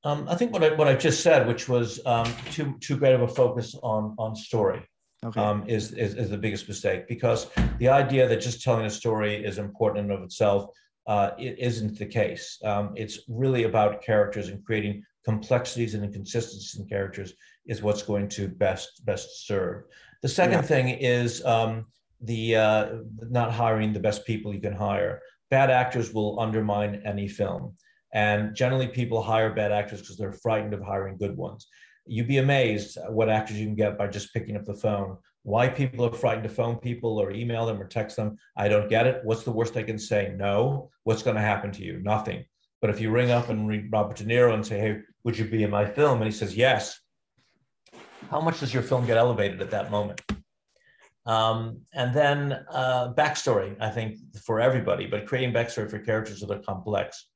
[0.05, 3.13] Um, I think what I what I just said, which was um, too too great
[3.13, 4.81] of a focus on on story,
[5.25, 5.37] okay.
[5.37, 7.47] um, is, is is the biggest mistake because
[7.77, 10.69] the idea that just telling a story is important in of itself
[11.05, 12.57] uh, it isn't the case.
[12.63, 17.33] Um, it's really about characters and creating complexities and inconsistencies in characters
[17.65, 19.83] is what's going to best best serve.
[20.21, 20.71] The second yeah.
[20.73, 21.87] thing is um,
[22.23, 22.89] the uh,
[23.29, 25.21] not hiring the best people you can hire.
[25.49, 27.75] Bad actors will undermine any film.
[28.13, 31.67] And generally, people hire bad actors because they're frightened of hiring good ones.
[32.05, 35.17] You'd be amazed what actors you can get by just picking up the phone.
[35.43, 38.89] Why people are frightened to phone people or email them or text them, I don't
[38.89, 39.21] get it.
[39.23, 40.33] What's the worst they can say?
[40.37, 40.89] No.
[41.03, 41.99] What's going to happen to you?
[42.01, 42.45] Nothing.
[42.81, 45.45] But if you ring up and read Robert De Niro and say, hey, would you
[45.45, 46.21] be in my film?
[46.21, 46.99] And he says, yes.
[48.29, 50.21] How much does your film get elevated at that moment?
[51.25, 56.51] Um, and then uh, backstory, I think, for everybody, but creating backstory for characters that
[56.51, 57.27] are complex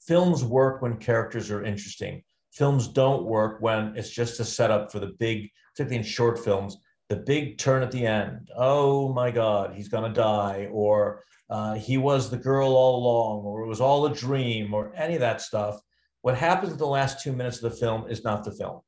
[0.00, 2.22] films work when characters are interesting.
[2.52, 6.76] Films don't work when it's just a setup for the big, particularly in short films,
[7.08, 8.50] the big turn at the end.
[8.56, 13.44] Oh my God, he's going to die, or uh, he was the girl all along,
[13.44, 15.78] or it was all a dream, or any of that stuff.
[16.22, 18.80] What happens in the last two minutes of the film is not the film.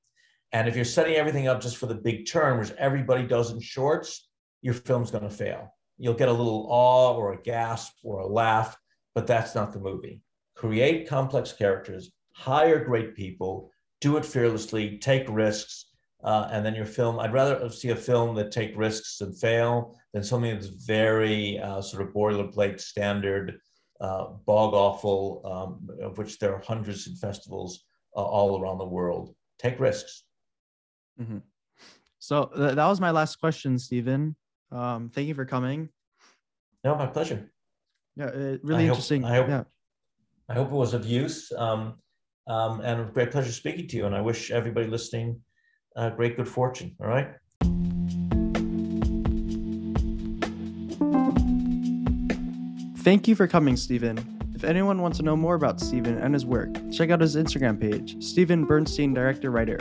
[0.52, 3.60] And if you're setting everything up just for the big turn, which everybody does in
[3.60, 4.28] shorts,
[4.60, 5.74] your film's going to fail.
[5.98, 8.76] You'll get a little awe or a gasp or a laugh,
[9.14, 10.20] but that's not the movie
[10.54, 15.86] create complex characters, hire great people, do it fearlessly, take risks,
[16.24, 17.18] uh, and then your film.
[17.18, 21.82] I'd rather see a film that take risks and fail than something that's very uh,
[21.82, 23.58] sort of boilerplate, standard,
[24.00, 27.84] uh, bog awful, um, of which there are hundreds in festivals
[28.16, 29.34] uh, all around the world.
[29.58, 30.24] Take risks.
[31.20, 31.38] Mm-hmm.
[32.18, 34.36] So th- that was my last question, Steven.
[34.70, 35.88] Um, thank you for coming.
[36.84, 37.50] No, my pleasure.
[38.16, 38.30] Yeah,
[38.62, 39.22] really I interesting.
[39.22, 39.62] Hope, I hope, yeah.
[40.48, 41.50] I hope it was of use.
[41.52, 41.94] Um,
[42.48, 44.06] um, and a great pleasure speaking to you.
[44.06, 45.40] And I wish everybody listening
[45.96, 46.96] uh, great good fortune.
[47.00, 47.28] All right.
[52.98, 54.18] Thank you for coming, Steven.
[54.54, 57.80] If anyone wants to know more about Steven and his work, check out his Instagram
[57.80, 59.78] page, Steven Bernstein, director writer.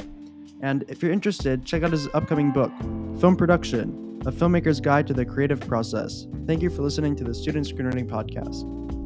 [0.62, 2.72] And if you're interested, check out his upcoming book,
[3.20, 6.28] Film Production A Filmmaker's Guide to the Creative Process.
[6.46, 9.01] Thank you for listening to the Student Screenwriting Podcast.